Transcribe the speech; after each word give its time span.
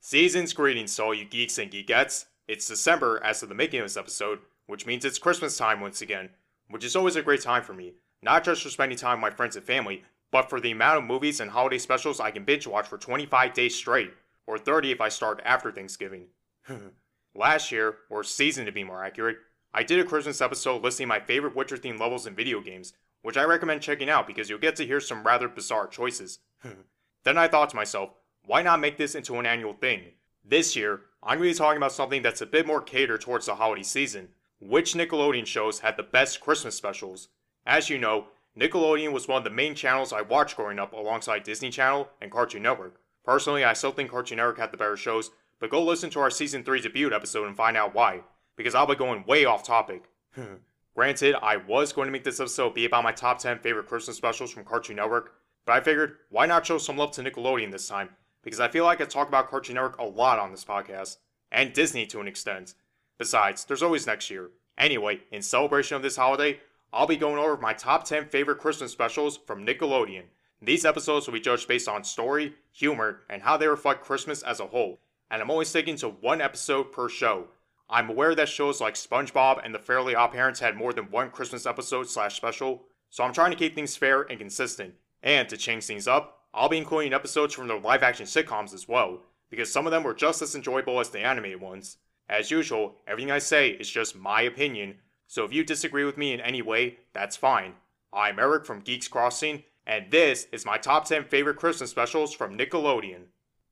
Season's 0.00 0.52
greetings 0.52 0.96
to 0.96 1.04
all 1.04 1.14
you 1.14 1.24
geeks 1.24 1.58
and 1.58 1.70
geekettes. 1.70 2.24
It's 2.48 2.66
December 2.66 3.20
as 3.22 3.44
of 3.44 3.48
the 3.48 3.54
making 3.54 3.78
of 3.78 3.84
this 3.84 3.96
episode, 3.96 4.40
which 4.66 4.84
means 4.84 5.04
it's 5.04 5.20
Christmas 5.20 5.56
time 5.56 5.80
once 5.80 6.02
again, 6.02 6.30
which 6.68 6.84
is 6.84 6.96
always 6.96 7.14
a 7.14 7.22
great 7.22 7.42
time 7.42 7.62
for 7.62 7.72
me, 7.72 7.92
not 8.20 8.42
just 8.42 8.64
for 8.64 8.70
spending 8.70 8.98
time 8.98 9.20
with 9.20 9.30
my 9.30 9.36
friends 9.36 9.54
and 9.54 9.64
family, 9.64 10.02
but 10.32 10.50
for 10.50 10.58
the 10.58 10.72
amount 10.72 10.98
of 10.98 11.04
movies 11.04 11.38
and 11.38 11.52
holiday 11.52 11.78
specials 11.78 12.18
I 12.18 12.32
can 12.32 12.44
binge 12.44 12.66
watch 12.66 12.88
for 12.88 12.98
25 12.98 13.54
days 13.54 13.76
straight, 13.76 14.12
or 14.48 14.58
30 14.58 14.90
if 14.90 15.00
I 15.00 15.08
start 15.08 15.40
after 15.44 15.70
Thanksgiving. 15.70 16.24
Last 17.34 17.70
year, 17.70 17.98
or 18.08 18.24
season 18.24 18.66
to 18.66 18.72
be 18.72 18.84
more 18.84 19.04
accurate, 19.04 19.38
I 19.72 19.84
did 19.84 20.00
a 20.00 20.04
Christmas 20.04 20.40
episode 20.40 20.82
listing 20.82 21.06
my 21.06 21.20
favorite 21.20 21.54
winter 21.54 21.76
themed 21.76 22.00
levels 22.00 22.26
in 22.26 22.34
video 22.34 22.60
games, 22.60 22.92
which 23.22 23.36
I 23.36 23.44
recommend 23.44 23.82
checking 23.82 24.10
out 24.10 24.26
because 24.26 24.50
you'll 24.50 24.58
get 24.58 24.74
to 24.76 24.86
hear 24.86 25.00
some 25.00 25.22
rather 25.24 25.48
bizarre 25.48 25.86
choices. 25.86 26.40
then 27.24 27.38
I 27.38 27.46
thought 27.46 27.70
to 27.70 27.76
myself, 27.76 28.10
why 28.44 28.62
not 28.62 28.80
make 28.80 28.96
this 28.96 29.14
into 29.14 29.38
an 29.38 29.46
annual 29.46 29.74
thing? 29.74 30.02
This 30.44 30.74
year, 30.74 31.02
I'm 31.22 31.38
going 31.38 31.50
to 31.50 31.54
be 31.54 31.58
talking 31.58 31.76
about 31.76 31.92
something 31.92 32.22
that's 32.22 32.40
a 32.40 32.46
bit 32.46 32.66
more 32.66 32.80
catered 32.80 33.20
towards 33.20 33.46
the 33.46 33.54
holiday 33.54 33.82
season. 33.82 34.30
Which 34.58 34.94
Nickelodeon 34.94 35.46
shows 35.46 35.80
had 35.80 35.96
the 35.96 36.02
best 36.02 36.40
Christmas 36.40 36.74
specials? 36.74 37.28
As 37.64 37.88
you 37.88 37.98
know, 37.98 38.26
Nickelodeon 38.58 39.12
was 39.12 39.28
one 39.28 39.38
of 39.38 39.44
the 39.44 39.50
main 39.50 39.74
channels 39.74 40.12
I 40.12 40.22
watched 40.22 40.56
growing 40.56 40.78
up 40.78 40.92
alongside 40.92 41.44
Disney 41.44 41.70
Channel 41.70 42.08
and 42.20 42.30
Cartoon 42.30 42.62
Network. 42.62 43.00
Personally, 43.24 43.64
I 43.64 43.74
still 43.74 43.92
think 43.92 44.10
Cartoon 44.10 44.38
Network 44.38 44.58
had 44.58 44.72
the 44.72 44.76
better 44.76 44.96
shows, 44.96 45.30
but 45.60 45.70
go 45.70 45.82
listen 45.82 46.10
to 46.10 46.20
our 46.20 46.30
season 46.30 46.64
3 46.64 46.80
debut 46.80 47.12
episode 47.12 47.46
and 47.46 47.56
find 47.56 47.76
out 47.76 47.94
why, 47.94 48.22
because 48.56 48.74
I'll 48.74 48.86
be 48.86 48.96
going 48.96 49.24
way 49.26 49.44
off 49.44 49.62
topic. 49.62 50.04
Granted, 50.96 51.36
I 51.40 51.56
was 51.56 51.92
going 51.92 52.06
to 52.06 52.12
make 52.12 52.24
this 52.24 52.40
episode 52.40 52.74
be 52.74 52.84
about 52.84 53.04
my 53.04 53.12
top 53.12 53.38
10 53.38 53.60
favorite 53.60 53.86
Christmas 53.86 54.16
specials 54.16 54.50
from 54.50 54.64
Cartoon 54.64 54.96
Network, 54.96 55.34
but 55.64 55.72
I 55.72 55.80
figured, 55.80 56.16
why 56.30 56.46
not 56.46 56.66
show 56.66 56.78
some 56.78 56.96
love 56.96 57.12
to 57.12 57.22
Nickelodeon 57.22 57.70
this 57.70 57.86
time 57.86 58.08
because 58.42 58.60
I 58.60 58.68
feel 58.68 58.84
like 58.84 59.00
I 59.00 59.04
talk 59.04 59.28
about 59.28 59.50
Cartoon 59.50 59.74
Network 59.74 59.98
a 59.98 60.04
lot 60.04 60.38
on 60.38 60.50
this 60.50 60.64
podcast, 60.64 61.18
and 61.52 61.72
Disney 61.72 62.06
to 62.06 62.20
an 62.20 62.28
extent. 62.28 62.74
Besides, 63.18 63.64
there's 63.64 63.82
always 63.82 64.06
next 64.06 64.30
year. 64.30 64.50
Anyway, 64.78 65.20
in 65.30 65.42
celebration 65.42 65.96
of 65.96 66.02
this 66.02 66.16
holiday, 66.16 66.60
I'll 66.92 67.06
be 67.06 67.16
going 67.16 67.38
over 67.38 67.56
my 67.56 67.74
top 67.74 68.04
10 68.04 68.26
favorite 68.26 68.58
Christmas 68.58 68.92
specials 68.92 69.36
from 69.36 69.66
Nickelodeon. 69.66 70.24
These 70.62 70.84
episodes 70.84 71.26
will 71.26 71.34
be 71.34 71.40
judged 71.40 71.68
based 71.68 71.88
on 71.88 72.04
story, 72.04 72.54
humor, 72.72 73.20
and 73.28 73.42
how 73.42 73.56
they 73.56 73.66
reflect 73.68 74.04
Christmas 74.04 74.42
as 74.42 74.60
a 74.60 74.66
whole, 74.66 75.00
and 75.30 75.40
I'm 75.40 75.50
only 75.50 75.64
sticking 75.64 75.96
to 75.96 76.08
one 76.08 76.40
episode 76.40 76.92
per 76.92 77.08
show. 77.08 77.48
I'm 77.88 78.10
aware 78.10 78.34
that 78.34 78.48
shows 78.48 78.80
like 78.80 78.94
SpongeBob 78.94 79.64
and 79.64 79.74
The 79.74 79.78
Fairly 79.78 80.14
Odd 80.14 80.32
Parents 80.32 80.60
had 80.60 80.76
more 80.76 80.92
than 80.92 81.10
one 81.10 81.30
Christmas 81.30 81.66
episode 81.66 82.08
slash 82.08 82.36
special, 82.36 82.82
so 83.10 83.24
I'm 83.24 83.32
trying 83.32 83.50
to 83.50 83.56
keep 83.56 83.74
things 83.74 83.96
fair 83.96 84.22
and 84.22 84.38
consistent. 84.38 84.94
And 85.22 85.48
to 85.48 85.56
change 85.56 85.84
things 85.84 86.08
up, 86.08 86.38
I'll 86.54 86.68
be 86.68 86.78
including 86.78 87.12
episodes 87.12 87.54
from 87.54 87.68
the 87.68 87.74
live 87.74 88.02
action 88.02 88.26
sitcoms 88.26 88.74
as 88.74 88.88
well, 88.88 89.20
because 89.50 89.72
some 89.72 89.86
of 89.86 89.92
them 89.92 90.02
were 90.02 90.14
just 90.14 90.42
as 90.42 90.54
enjoyable 90.54 91.00
as 91.00 91.10
the 91.10 91.20
animated 91.20 91.60
ones. 91.60 91.98
As 92.28 92.50
usual, 92.50 92.96
everything 93.06 93.30
I 93.30 93.38
say 93.38 93.70
is 93.70 93.90
just 93.90 94.16
my 94.16 94.42
opinion, 94.42 94.96
so 95.26 95.44
if 95.44 95.52
you 95.52 95.64
disagree 95.64 96.04
with 96.04 96.16
me 96.16 96.32
in 96.32 96.40
any 96.40 96.62
way, 96.62 96.98
that's 97.12 97.36
fine. 97.36 97.74
I'm 98.12 98.38
Eric 98.38 98.64
from 98.64 98.80
Geeks 98.80 99.08
Crossing, 99.08 99.64
and 99.86 100.10
this 100.10 100.46
is 100.52 100.64
my 100.64 100.78
top 100.78 101.06
10 101.06 101.24
favorite 101.24 101.56
Christmas 101.56 101.90
specials 101.90 102.32
from 102.32 102.56
Nickelodeon. 102.56 103.26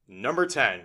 Number 0.08 0.46
10 0.46 0.82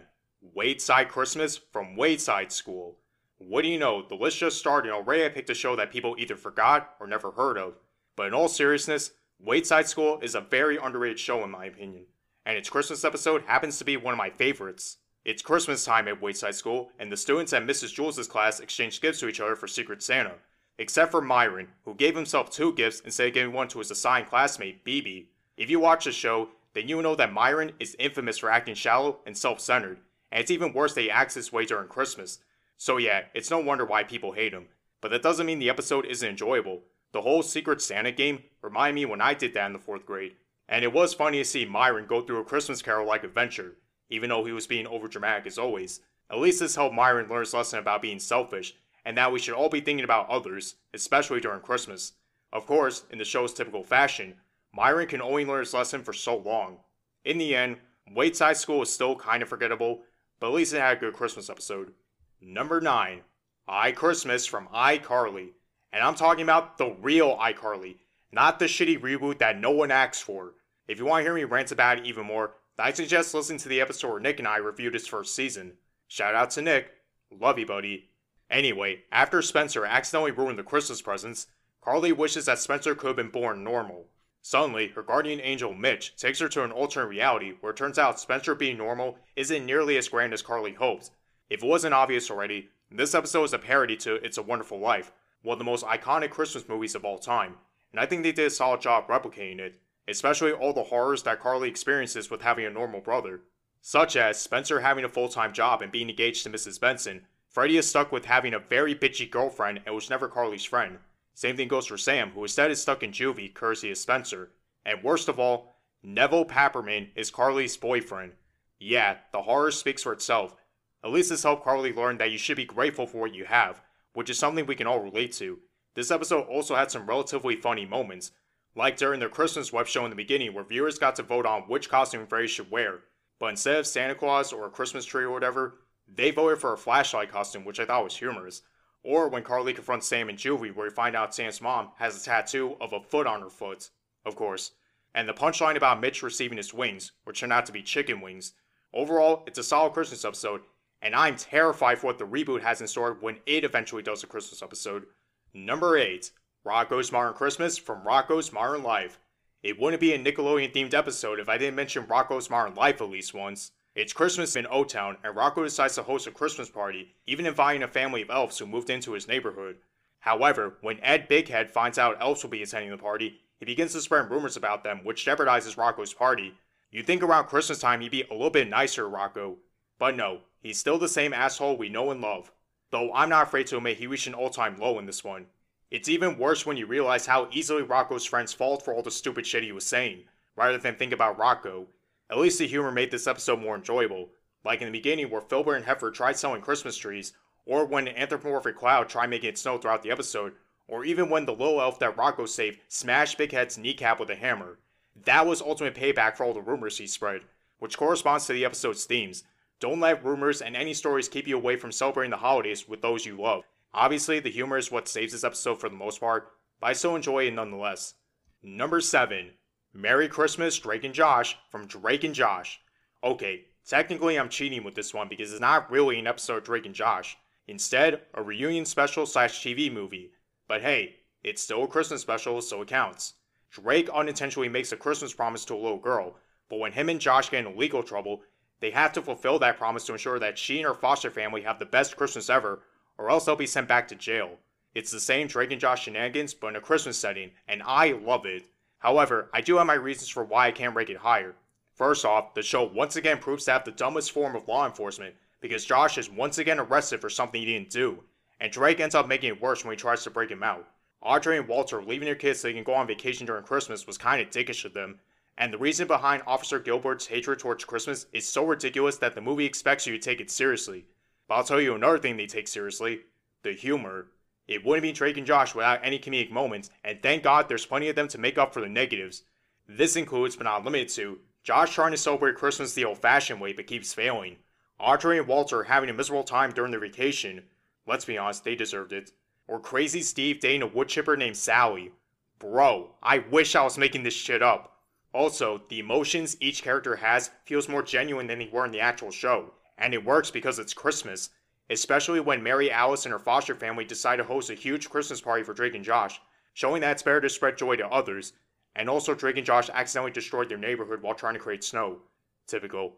Wayside 0.54 1.08
Christmas 1.08 1.58
from 1.58 1.96
Wayside 1.96 2.52
School. 2.52 2.98
What 3.38 3.62
do 3.62 3.70
you 3.70 3.80
know, 3.80 4.06
the 4.08 4.16
list 4.16 4.38
just 4.38 4.58
started 4.58 4.90
and 4.90 4.98
already 4.98 5.26
I 5.26 5.30
picked 5.30 5.50
a 5.50 5.54
show 5.54 5.76
that 5.76 5.92
people 5.92 6.16
either 6.18 6.36
forgot 6.36 6.96
or 7.00 7.08
never 7.08 7.32
heard 7.32 7.58
of. 7.58 7.76
But 8.16 8.28
in 8.28 8.34
all 8.34 8.50
seriousness, 8.50 9.12
Wayside 9.40 9.88
School 9.88 10.20
is 10.22 10.36
a 10.36 10.42
very 10.42 10.78
underrated 10.78 11.20
show 11.20 11.44
in 11.44 11.50
my 11.50 11.66
opinion, 11.66 12.06
and 12.46 12.58
its 12.58 12.70
Christmas 12.70 13.04
episode 13.04 13.44
happens 13.44 13.78
to 13.78 13.86
be 13.86 13.98
one 13.98 14.14
of 14.14 14.18
my 14.18 14.30
favorites. 14.30 14.98
It's 15.26 15.42
Christmas 15.42 15.86
time 15.86 16.08
at 16.10 16.22
Wayside 16.22 16.56
School, 16.56 16.92
and 17.00 17.12
the 17.12 17.18
students 17.18 17.54
at 17.54 17.64
Mrs. 17.64 17.96
Jewls' 17.96 18.30
class 18.30 18.60
exchange 18.60 19.00
gifts 19.00 19.22
to 19.22 19.30
each 19.30 19.40
other 19.40 19.56
for 19.56 19.68
Secret 19.68 20.04
Santa, 20.04 20.36
except 20.78 21.12
for 21.12 21.22
Myron, 21.22 21.70
who 21.86 21.96
gave 21.96 22.16
himself 22.16 22.50
two 22.50 22.74
gifts 22.74 23.00
instead 23.00 23.30
of 23.30 23.34
giving 23.34 23.54
one 23.54 23.70
to 23.70 23.80
his 23.80 23.92
assigned 23.92 24.28
classmate, 24.28 24.84
Bebe. 24.84 25.30
If 25.56 25.70
you 25.70 25.80
watch 25.80 26.06
the 26.06 26.12
show, 26.12 26.50
then 26.74 26.90
you 26.90 27.02
know 27.02 27.16
that 27.16 27.32
Myron 27.32 27.72
is 27.80 27.96
infamous 27.98 28.38
for 28.38 28.52
acting 28.52 28.76
shallow 28.76 29.20
and 29.26 29.38
self 29.38 29.60
centered, 29.60 30.00
and 30.34 30.42
it's 30.42 30.52
even 30.52 30.74
worse 30.74 30.96
that 30.96 31.02
he 31.02 31.12
acts 31.12 31.36
this 31.36 31.54
way 31.54 31.64
during 31.64 31.88
Christmas. 31.88 32.40
So, 32.76 32.98
yeah, 32.98 33.26
it's 33.36 33.52
no 33.52 33.60
wonder 33.60 33.86
why 33.86 34.04
people 34.04 34.32
hate 34.32 34.52
him. 34.52 34.66
But 35.00 35.12
that 35.12 35.22
doesn't 35.22 35.46
mean 35.46 35.60
the 35.60 35.70
episode 35.70 36.08
isn't 36.08 36.28
enjoyable. 36.28 36.82
The 37.12 37.22
whole 37.22 37.44
Secret 37.44 37.84
Santa 37.84 38.12
game 38.12 38.42
reminded 38.64 38.96
me 38.96 39.06
when 39.06 39.22
I 39.22 39.36
did 39.36 39.54
that 39.54 39.68
in 39.68 39.74
the 39.74 39.80
fourth 39.80 40.08
grade, 40.08 40.34
and 40.68 40.84
it 40.84 40.92
was 40.92 41.14
funny 41.14 41.38
to 41.38 41.46
see 41.46 41.66
Myron 41.66 42.08
go 42.08 42.22
through 42.22 42.40
a 42.40 42.44
Christmas 42.44 42.82
Carol 42.82 43.06
like 43.06 43.24
adventure, 43.24 43.76
even 44.10 44.30
though 44.30 44.44
he 44.44 44.52
was 44.52 44.66
being 44.66 44.88
overdramatic 44.88 45.46
as 45.46 45.60
always. 45.60 46.00
At 46.32 46.40
least 46.40 46.62
this 46.62 46.76
helped 46.76 46.96
Myron 46.96 47.30
learn 47.30 47.42
his 47.42 47.54
lesson 47.54 47.78
about 47.78 48.02
being 48.02 48.18
selfish, 48.18 48.74
and 49.06 49.16
that 49.18 49.32
we 49.32 49.38
should 49.38 49.54
all 49.54 49.70
be 49.70 49.82
thinking 49.82 50.04
about 50.04 50.30
others, 50.30 50.76
especially 50.96 51.42
during 51.42 51.62
Christmas. 51.62 52.14
Of 52.52 52.66
course, 52.66 53.04
in 53.12 53.20
the 53.20 53.26
show's 53.26 53.54
typical 53.54 53.84
fashion, 53.84 54.34
Myron 54.74 55.08
can 55.08 55.22
only 55.22 55.46
learn 55.46 55.60
his 55.60 55.76
lesson 55.76 56.02
for 56.02 56.14
so 56.14 56.38
long. 56.38 56.78
In 57.24 57.38
the 57.38 57.56
end, 57.56 57.78
Wayside 58.12 58.58
School 58.58 58.82
is 58.82 58.92
still 58.92 59.16
kind 59.16 59.44
of 59.44 59.50
forgettable, 59.50 60.02
but 60.44 60.50
at 60.50 60.56
least 60.56 60.74
it 60.74 60.82
had 60.82 60.98
a 60.98 61.00
good 61.00 61.14
Christmas 61.14 61.50
episode. 61.50 61.94
Number 62.42 62.82
9. 62.82 63.22
iChristmas 63.70 64.46
from 64.46 64.68
iCarly. 64.76 65.52
And 65.94 66.04
I'm 66.04 66.16
talking 66.16 66.44
about 66.44 66.78
the 66.78 66.98
real 67.02 67.38
iCarly, 67.38 67.96
not 68.30 68.60
the 68.60 68.66
shitty 68.66 69.00
reboot 69.00 69.38
that 69.38 69.58
no 69.58 69.72
one 69.72 69.90
asked 69.90 70.22
for. 70.22 70.56
If 70.86 71.00
you 71.00 71.06
want 71.06 71.22
to 71.22 71.24
hear 71.24 71.34
me 71.34 71.46
rant 71.46 71.72
about 71.72 72.00
it 72.00 72.06
even 72.06 72.26
more, 72.26 72.56
I 72.78 72.92
suggest 72.92 73.34
listening 73.34 73.60
to 73.60 73.70
the 73.70 73.80
episode 73.80 74.10
where 74.10 74.20
Nick 74.20 74.38
and 74.40 74.48
I 74.50 74.58
reviewed 74.58 74.96
his 74.96 75.08
first 75.08 75.34
season. 75.34 75.76
Shout 76.10 76.36
out 76.36 76.50
to 76.52 76.62
Nick. 76.62 76.92
Love 77.32 77.58
you, 77.58 77.66
buddy. 77.66 78.10
Anyway, 78.50 79.04
after 79.14 79.42
Spencer 79.42 79.86
accidentally 79.86 80.32
ruined 80.32 80.60
the 80.60 80.64
Christmas 80.64 81.02
presents, 81.02 81.48
Carly 81.82 82.12
wishes 82.12 82.48
that 82.48 82.60
Spencer 82.60 82.96
could 82.96 83.08
have 83.08 83.16
been 83.16 83.30
born 83.30 83.64
normal. 83.64 84.08
Suddenly, 84.46 84.90
her 84.90 85.02
guardian 85.02 85.40
angel 85.40 85.74
Mitch 85.74 86.18
takes 86.18 86.40
her 86.40 86.50
to 86.50 86.66
an 86.66 86.72
alternate 86.74 87.08
reality 87.08 87.54
where 87.62 87.72
it 87.72 87.78
turns 87.78 87.98
out 87.98 88.20
Spencer 88.20 88.54
being 88.54 88.78
normal 88.78 89.18
isn't 89.38 89.66
nearly 89.66 89.96
as 89.96 90.10
grand 90.10 90.34
as 90.34 90.42
Carly 90.42 90.74
hopes. 90.74 91.12
If 91.50 91.64
it 91.64 91.66
wasn't 91.66 91.94
obvious 91.94 92.30
already, 92.30 92.68
this 92.92 93.16
episode 93.16 93.46
is 93.46 93.54
a 93.54 93.58
parody 93.58 93.96
to 93.98 94.16
It's 94.16 94.38
a 94.38 94.44
Wonderful 94.44 94.80
Life, 94.80 95.14
one 95.44 95.54
of 95.54 95.60
the 95.60 95.66
most 95.66 95.86
iconic 95.86 96.32
Christmas 96.32 96.68
movies 96.68 96.94
of 96.94 97.06
all 97.06 97.20
time, 97.20 97.56
and 97.92 98.02
I 98.02 98.06
think 98.06 98.24
they 98.24 98.34
did 98.34 98.48
a 98.48 98.50
solid 98.50 98.82
job 98.82 99.08
replicating 99.08 99.60
it, 99.60 99.80
especially 100.10 100.52
all 100.52 100.74
the 100.74 100.84
horrors 100.84 101.24
that 101.24 101.40
Carly 101.40 101.70
experiences 101.70 102.30
with 102.30 102.42
having 102.42 102.66
a 102.66 102.70
normal 102.70 103.00
brother. 103.00 103.40
Such 103.80 104.18
as 104.18 104.42
Spencer 104.42 104.82
having 104.82 105.06
a 105.06 105.10
full 105.10 105.30
time 105.30 105.54
job 105.54 105.82
and 105.82 105.92
being 105.92 106.10
engaged 106.10 106.44
to 106.44 106.50
Mrs. 106.50 106.82
Benson, 106.82 107.28
Freddie 107.48 107.78
is 107.78 107.88
stuck 107.88 108.12
with 108.12 108.26
having 108.26 108.54
a 108.54 108.60
very 108.60 108.94
bitchy 108.94 109.30
girlfriend 109.30 109.80
and 109.86 109.96
was 109.96 110.10
never 110.10 110.28
Carly's 110.28 110.66
friend. 110.66 110.98
Same 111.34 111.58
thing 111.58 111.68
goes 111.68 111.88
for 111.88 111.98
Sam, 111.98 112.32
who 112.32 112.44
instead 112.44 112.72
is 112.72 112.82
stuck 112.82 113.04
in 113.04 113.12
juvie 113.12 113.54
courtesy 113.54 113.92
of 113.92 113.98
Spencer. 113.98 114.52
And 114.86 115.04
worst 115.04 115.28
of 115.28 115.40
all, 115.40 115.76
Nevel 116.06 116.48
Papperman 116.48 117.10
is 117.16 117.32
Carly's 117.32 117.78
boyfriend. 117.78 118.34
Yeah, 118.80 119.18
the 119.32 119.42
horror 119.42 119.72
speaks 119.72 120.04
for 120.04 120.14
itself. 120.14 120.56
At 121.04 121.12
least 121.12 121.30
this 121.30 121.44
helped 121.44 121.64
Carly 121.64 121.94
learn 121.94 122.18
that 122.18 122.32
you 122.32 122.38
should 122.38 122.58
be 122.58 122.66
grateful 122.66 123.08
for 123.08 123.22
what 123.22 123.34
you 123.34 123.46
have, 123.46 123.82
which 124.14 124.30
is 124.30 124.38
something 124.38 124.66
we 124.66 124.76
can 124.76 124.88
all 124.88 125.00
relate 125.00 125.32
to. 125.34 125.60
This 125.96 126.12
episode 126.12 126.48
also 126.48 126.76
had 126.76 126.92
some 126.92 127.06
relatively 127.06 127.56
funny 127.56 127.86
moments, 127.86 128.32
like 128.76 128.98
during 128.98 129.20
the 129.20 129.30
Christmas 129.30 129.72
web 129.72 129.88
show 129.88 130.04
in 130.04 130.10
the 130.10 130.16
beginning 130.16 130.54
where 130.54 130.64
viewers 130.64 131.00
got 131.00 131.16
to 131.18 131.24
vote 131.24 131.46
on 131.46 131.64
which 131.64 131.90
costume 131.90 132.26
Freddie 132.26 132.48
should 132.48 132.72
wear, 132.72 133.02
but 133.40 133.48
instead 133.48 133.78
of 133.78 133.88
Santa 133.88 134.16
Claus 134.16 134.52
or 134.52 134.66
a 134.66 134.72
Christmas 134.72 135.06
tree 135.06 135.24
or 135.24 135.32
whatever, 135.32 135.76
they 136.08 136.32
voted 136.32 136.60
for 136.60 136.74
a 136.74 136.78
flashlight 136.78 137.32
costume, 137.32 137.66
which 137.66 137.80
I 137.80 137.86
thought 137.86 138.04
was 138.04 138.18
humorous. 138.18 138.62
Or 139.04 139.28
when 139.28 139.44
Carly 139.44 139.74
confronts 139.74 140.08
Sam 140.08 140.30
and 140.30 140.38
Juvie, 140.38 140.74
where 140.74 140.88
we 140.88 140.94
find 140.94 141.16
out 141.16 141.36
Sam's 141.36 141.62
mom 141.62 141.90
has 141.98 142.20
a 142.20 142.24
tattoo 142.24 142.78
of 142.80 142.94
a 142.94 143.02
foot 143.02 143.28
on 143.28 143.42
her 143.42 143.50
foot, 143.50 143.90
of 144.26 144.36
course. 144.36 144.72
And 145.14 145.28
the 145.28 145.34
punchline 145.34 145.76
about 145.76 146.00
Mitch 146.00 146.24
receiving 146.24 146.58
his 146.58 146.74
wings, 146.74 147.12
which 147.26 147.42
turned 147.42 147.54
out 147.54 147.66
to 147.66 147.74
be 147.74 147.84
chicken 147.84 148.22
wings. 148.22 148.54
Overall, 148.94 149.44
it's 149.46 149.60
a 149.60 149.64
solid 149.64 149.94
Christmas 149.94 150.24
episode, 150.24 150.62
and 151.02 151.14
I'm 151.14 151.36
terrified 151.36 152.00
for 152.00 152.08
what 152.08 152.18
the 152.18 152.26
reboot 152.26 152.62
has 152.62 152.80
in 152.80 152.88
store 152.88 153.18
when 153.20 153.40
it 153.46 153.64
eventually 153.64 154.04
does 154.04 154.24
a 154.24 154.28
Christmas 154.28 154.64
episode. 154.64 155.06
Number 155.54 155.98
8 155.98 156.32
Rocko's 156.66 157.12
Modern 157.12 157.34
Christmas 157.34 157.78
from 157.78 158.04
Rocko's 158.04 158.54
Modern 158.54 158.84
Life. 158.84 159.20
It 159.62 159.80
wouldn't 159.80 160.00
be 160.00 160.14
a 160.14 160.20
Nickelodeon 160.20 160.74
themed 160.74 160.94
episode 160.94 161.40
if 161.40 161.50
I 161.50 161.58
didn't 161.58 161.76
mention 161.76 162.06
Rocko's 162.06 162.50
Modern 162.50 162.74
Life 162.76 163.02
at 163.02 163.10
least 163.10 163.34
once. 163.34 163.72
It's 163.96 164.12
Christmas 164.12 164.56
in 164.56 164.66
O 164.72 164.84
Town, 164.84 165.18
and 165.24 165.36
Rocko 165.36 165.64
decides 165.64 165.94
to 165.96 166.04
host 166.04 166.26
a 166.26 166.32
Christmas 166.32 166.68
party, 166.68 167.14
even 167.28 167.46
inviting 167.46 167.84
a 167.84 167.88
family 167.88 168.24
of 168.24 168.32
elves 168.32 168.58
who 168.58 168.66
moved 168.66 168.90
into 168.90 169.12
his 169.12 169.28
neighborhood. 169.28 169.78
However, 170.22 170.78
when 170.82 171.00
Ed 171.04 171.30
Bighead 171.30 171.70
finds 171.70 172.00
out 172.00 172.18
elves 172.20 172.42
will 172.42 172.50
be 172.50 172.64
attending 172.64 172.90
the 172.90 172.98
party, 172.98 173.42
he 173.60 173.66
begins 173.66 173.94
to 173.94 174.02
spread 174.02 174.32
rumors 174.32 174.58
about 174.58 174.84
them, 174.84 175.02
which 175.04 175.24
jeopardizes 175.24 175.76
Rocko's 175.76 176.14
party. 176.14 176.56
You'd 176.90 177.06
think 177.06 177.22
around 177.22 177.46
Christmas 177.46 177.80
time 177.80 178.02
he'd 178.02 178.10
be 178.10 178.24
a 178.24 178.34
little 178.34 178.50
bit 178.50 178.68
nicer, 178.68 179.08
Rocko. 179.08 179.58
But 180.00 180.16
no, 180.18 180.40
he's 180.60 180.80
still 180.80 180.98
the 180.98 181.08
same 181.08 181.32
asshole 181.32 181.78
we 181.78 181.90
know 181.90 182.10
and 182.10 182.20
love. 182.20 182.52
though 182.94 183.12
I'm 183.14 183.30
not 183.30 183.48
afraid 183.48 183.68
to 183.68 183.78
admit 183.78 183.98
he 183.98 184.08
reached 184.08 184.28
an 184.28 184.36
all 184.36 184.50
time 184.52 184.78
low 184.78 185.00
in 185.00 185.06
this 185.06 185.24
one. 185.24 185.48
It's 185.92 186.08
even 186.10 186.38
worse 186.38 186.66
when 186.66 186.78
you 186.78 186.86
realize 186.86 187.26
how 187.26 187.48
easily 187.52 187.84
Rocko's 187.84 188.26
friends 188.26 188.54
fall 188.54 188.80
for 188.80 188.94
all 188.94 189.02
the 189.02 189.12
stupid 189.12 189.46
shit 189.46 189.64
he 189.64 189.72
was 189.72 189.86
saying, 189.86 190.24
rather 190.56 190.78
than 190.78 190.96
think 190.96 191.12
about 191.12 191.38
Rocko. 191.38 191.86
At 192.34 192.40
least 192.40 192.58
the 192.58 192.66
humor 192.66 192.92
made 192.92 193.12
this 193.12 193.28
episode 193.28 193.60
more 193.60 193.76
enjoyable, 193.76 194.32
like 194.66 194.82
in 194.82 194.88
the 194.88 194.92
beginning 194.92 195.30
where 195.30 195.40
Filburt 195.40 195.76
and 195.76 195.86
Heffer 195.86 196.12
tried 196.12 196.36
selling 196.36 196.64
Christmas 196.64 196.98
trees, 196.98 197.34
or 197.64 197.86
when 197.86 198.08
an 198.08 198.18
anthropomorphic 198.18 198.76
cloud 198.76 199.08
tried 199.08 199.30
making 199.30 199.50
it 199.50 199.58
snow 199.60 199.78
throughout 199.78 200.02
the 200.02 200.10
episode, 200.10 200.54
or 200.88 201.06
even 201.06 201.30
when 201.30 201.46
the 201.46 201.52
little 201.52 201.80
elf 201.80 202.00
that 202.00 202.18
Rocko 202.18 202.50
saved 202.50 202.80
smashed 202.88 203.38
Bighead's 203.38 203.78
kneecap 203.78 204.20
with 204.20 204.32
a 204.32 204.36
hammer. 204.36 204.80
That 205.26 205.46
was 205.46 205.62
ultimate 205.62 205.94
payback 205.94 206.36
for 206.36 206.44
all 206.44 206.56
the 206.56 206.62
rumors 206.62 206.98
he 206.98 207.06
spread, 207.06 207.42
which 207.78 208.00
corresponds 208.00 208.48
to 208.48 208.54
the 208.54 208.66
episode's 208.66 209.06
themes. 209.06 209.44
Don't 209.80 210.00
let 210.00 210.26
rumors 210.26 210.60
and 210.60 210.76
any 210.76 210.96
stories 210.96 211.30
keep 211.30 211.48
you 211.48 211.56
away 211.56 211.76
from 211.76 211.92
celebrating 211.92 212.32
the 212.32 212.38
holidays 212.38 212.90
with 212.90 213.04
those 213.04 213.28
you 213.28 213.40
love. 213.40 213.62
Obviously, 213.94 214.40
the 214.40 214.50
humor 214.50 214.80
is 214.80 214.92
what 214.92 215.08
saves 215.08 215.34
this 215.34 215.44
episode 215.44 215.80
for 215.80 215.88
the 215.88 215.96
most 215.96 216.20
part, 216.20 216.50
but 216.82 216.88
I 216.88 216.94
still 216.94 217.16
enjoy 217.16 217.46
it 217.46 217.54
nonetheless. 217.54 218.16
Number 218.64 219.02
7. 219.02 219.52
Merry 219.96 220.28
Christmas, 220.28 220.80
Drake 220.80 221.04
and 221.04 221.14
Josh 221.14 221.56
from 221.70 221.86
Drake 221.86 222.24
and 222.24 222.34
Josh. 222.34 222.82
Okay, 223.24 223.66
technically 223.88 224.40
I'm 224.40 224.50
cheating 224.50 224.84
with 224.84 224.96
this 224.96 225.14
one 225.14 225.28
because 225.28 225.52
it's 225.52 225.62
not 225.62 225.92
really 225.92 226.18
an 226.18 226.26
episode 226.26 226.58
of 226.58 226.64
Drake 226.64 226.88
and 226.88 226.96
Josh. 226.96 227.38
Instead, 227.68 228.22
a 228.34 228.42
reunion 228.42 228.86
special 228.86 229.28
slash 229.28 229.62
TV 229.62 229.94
movie. 229.94 230.32
But 230.68 230.82
hey, 230.82 231.18
it's 231.44 231.62
still 231.62 231.84
a 231.84 231.88
Christmas 231.88 232.22
special, 232.22 232.60
so 232.62 232.82
it 232.82 232.88
counts. 232.88 233.36
Drake 233.70 234.10
unintentionally 234.10 234.68
makes 234.68 234.92
a 234.92 234.98
Christmas 234.98 235.32
promise 235.32 235.64
to 235.66 235.76
a 235.76 235.78
little 235.78 236.00
girl, 236.00 236.38
but 236.70 236.80
when 236.80 236.92
him 236.92 237.10
and 237.10 237.20
Josh 237.20 237.52
get 237.52 237.66
in 237.66 237.78
legal 237.78 238.02
trouble, 238.02 238.42
they 238.80 238.90
have 238.90 239.14
to 239.14 239.22
fulfill 239.22 239.60
that 239.60 239.78
promise 239.78 240.06
to 240.06 240.14
ensure 240.14 240.40
that 240.40 240.58
she 240.58 240.80
and 240.80 240.88
her 240.88 240.96
foster 240.96 241.30
family 241.30 241.62
have 241.62 241.78
the 241.78 241.86
best 241.86 242.18
Christmas 242.18 242.50
ever, 242.50 242.82
or 243.20 243.30
else 243.30 243.46
they'll 243.46 243.56
be 243.56 243.68
sent 243.68 243.88
back 243.88 244.08
to 244.08 244.16
jail. 244.16 244.58
It's 244.96 245.12
the 245.12 245.20
same 245.20 245.48
Drake 245.48 245.72
and 245.72 245.80
Josh 245.80 246.04
shenanigans, 246.04 246.56
but 246.56 246.68
in 246.68 246.76
a 246.78 246.82
Christmas 246.82 247.18
setting, 247.18 247.52
and 247.68 247.84
I 247.84 248.14
love 248.14 248.46
it. 248.48 248.64
However, 249.04 249.50
I 249.54 249.60
do 249.60 249.78
have 249.78 249.86
my 249.86 249.96
reasons 249.96 250.30
for 250.30 250.46
why 250.46 250.68
I 250.68 250.72
can't 250.72 250.96
rank 250.96 251.10
it 251.10 251.18
higher. 251.18 251.56
First 251.94 252.24
off, 252.24 252.54
the 252.54 252.64
show 252.64 252.84
once 252.84 253.18
again 253.18 253.38
proves 253.38 253.66
to 253.66 253.74
have 253.74 253.84
the 253.84 253.92
dumbest 253.92 254.32
form 254.32 254.56
of 254.56 254.70
law 254.70 254.86
enforcement, 254.86 255.36
because 255.60 255.84
Josh 255.84 256.18
is 256.18 256.30
once 256.30 256.58
again 256.58 256.80
arrested 256.80 257.20
for 257.20 257.30
something 257.30 257.60
he 257.60 257.68
didn't 257.68 257.90
do, 257.90 258.24
and 258.62 258.72
Drake 258.72 259.02
ends 259.02 259.14
up 259.14 259.28
making 259.28 259.50
it 259.50 259.62
worse 259.62 259.84
when 259.84 259.92
he 259.92 259.98
tries 259.98 260.24
to 260.24 260.30
break 260.30 260.50
him 260.50 260.64
out. 260.64 260.88
Audrey 261.22 261.58
and 261.58 261.68
Walter 261.68 262.02
leaving 262.02 262.26
their 262.26 262.36
kids 262.36 262.62
so 262.62 262.70
they 262.70 262.74
can 262.74 262.86
go 262.86 262.94
on 262.94 263.06
vacation 263.06 263.46
during 263.46 263.66
Christmas 263.66 264.08
was 264.08 264.18
kinda 264.18 264.46
dickish 264.46 264.86
of 264.86 264.94
them, 264.94 265.20
and 265.58 265.74
the 265.74 265.78
reason 265.78 266.08
behind 266.08 266.42
Officer 266.48 266.80
Gilbert's 266.80 267.28
hatred 267.28 267.60
towards 267.60 267.84
Christmas 267.84 268.28
is 268.32 268.48
so 268.48 268.66
ridiculous 268.66 269.18
that 269.18 269.36
the 269.36 269.42
movie 269.42 269.66
expects 269.66 270.08
you 270.08 270.14
to 270.14 270.20
take 270.20 270.40
it 270.40 270.50
seriously. 270.50 271.06
But 271.50 271.56
I'll 271.56 271.64
tell 271.66 271.82
you 271.82 271.94
another 271.94 272.20
thing 272.20 272.38
they 272.38 272.48
take 272.48 272.70
seriously 272.70 273.24
the 273.64 273.74
humor. 273.74 274.28
It 274.68 274.86
wouldn't 274.86 275.04
be 275.04 275.12
Drake 275.12 275.38
and 275.38 275.46
Josh 275.46 275.76
without 275.76 276.00
any 276.04 276.20
comedic 276.20 276.52
moments, 276.52 276.90
and 277.04 277.22
thank 277.22 277.44
God 277.44 277.68
there's 277.68 277.86
plenty 277.86 278.10
of 278.10 278.16
them 278.16 278.28
to 278.30 278.38
make 278.38 278.58
up 278.58 278.74
for 278.74 278.82
the 278.82 278.88
negatives. 278.88 279.44
This 279.88 280.16
includes, 280.16 280.56
but 280.56 280.64
not 280.64 280.86
limited 280.86 281.10
to, 281.10 281.40
Josh 281.64 281.94
trying 281.94 282.12
to 282.12 282.18
celebrate 282.18 282.56
Christmas 282.56 282.94
the 282.94 283.06
old 283.06 283.18
fashioned 283.18 283.62
way 283.62 283.74
but 283.74 283.88
keeps 283.88 284.14
failing. 284.14 284.58
Audrey 285.00 285.38
and 285.38 285.48
Walter 285.48 285.84
having 285.84 286.10
a 286.10 286.14
miserable 286.14 286.44
time 286.44 286.72
during 286.72 286.92
their 286.92 287.00
vacation. 287.00 287.64
Let's 288.06 288.26
be 288.26 288.38
honest, 288.38 288.64
they 288.64 288.76
deserved 288.76 289.14
it. 289.14 289.32
Or 289.68 289.80
Crazy 289.80 290.22
Steve 290.22 290.60
dating 290.60 290.82
a 290.82 290.88
wood 290.88 291.08
chipper 291.08 291.36
named 291.36 291.58
Sally. 291.58 292.12
Bro, 292.60 293.12
I 293.22 293.40
wish 293.40 293.76
I 293.76 293.84
was 293.84 293.98
making 293.98 294.24
this 294.24 294.34
shit 294.34 294.62
up. 294.62 294.98
Also, 295.34 295.82
the 295.90 296.00
emotions 296.00 296.56
each 296.60 296.84
character 296.84 297.18
has 297.18 297.52
feels 297.66 297.90
more 297.90 298.04
genuine 298.04 298.48
than 298.48 298.60
they 298.60 298.70
were 298.72 298.86
in 298.86 298.92
the 298.92 299.00
actual 299.00 299.32
show, 299.32 299.74
and 299.98 300.14
it 300.14 300.24
works 300.24 300.52
because 300.52 300.80
it's 300.80 300.94
Christmas, 300.94 301.50
especially 301.90 302.40
when 302.40 302.64
Mary 302.64 302.92
Alice 302.92 303.26
and 303.26 303.32
her 303.34 303.40
foster 303.40 303.76
family 303.76 304.06
decide 304.06 304.38
to 304.38 304.44
host 304.44 304.70
a 304.70 304.76
huge 304.76 305.10
Christmas 305.10 305.42
party 305.42 305.64
for 305.64 305.74
Drake 305.74 305.96
and 305.96 306.04
Josh, 306.04 306.42
showing 306.74 307.02
that 307.02 307.12
it's 307.12 307.24
better 307.24 307.42
to 307.42 307.50
spread 307.50 307.78
joy 307.78 307.96
to 307.98 308.08
others, 308.08 308.54
and 308.96 309.10
also 309.10 309.34
Drake 309.34 309.58
and 309.58 309.66
Josh 309.66 309.90
accidentally 309.90 310.32
destroyed 310.32 310.70
their 310.70 310.78
neighborhood 310.78 311.22
while 311.22 311.36
trying 311.36 311.56
to 311.56 311.60
create 311.60 311.84
snow. 311.84 312.20
Typical. 312.68 313.14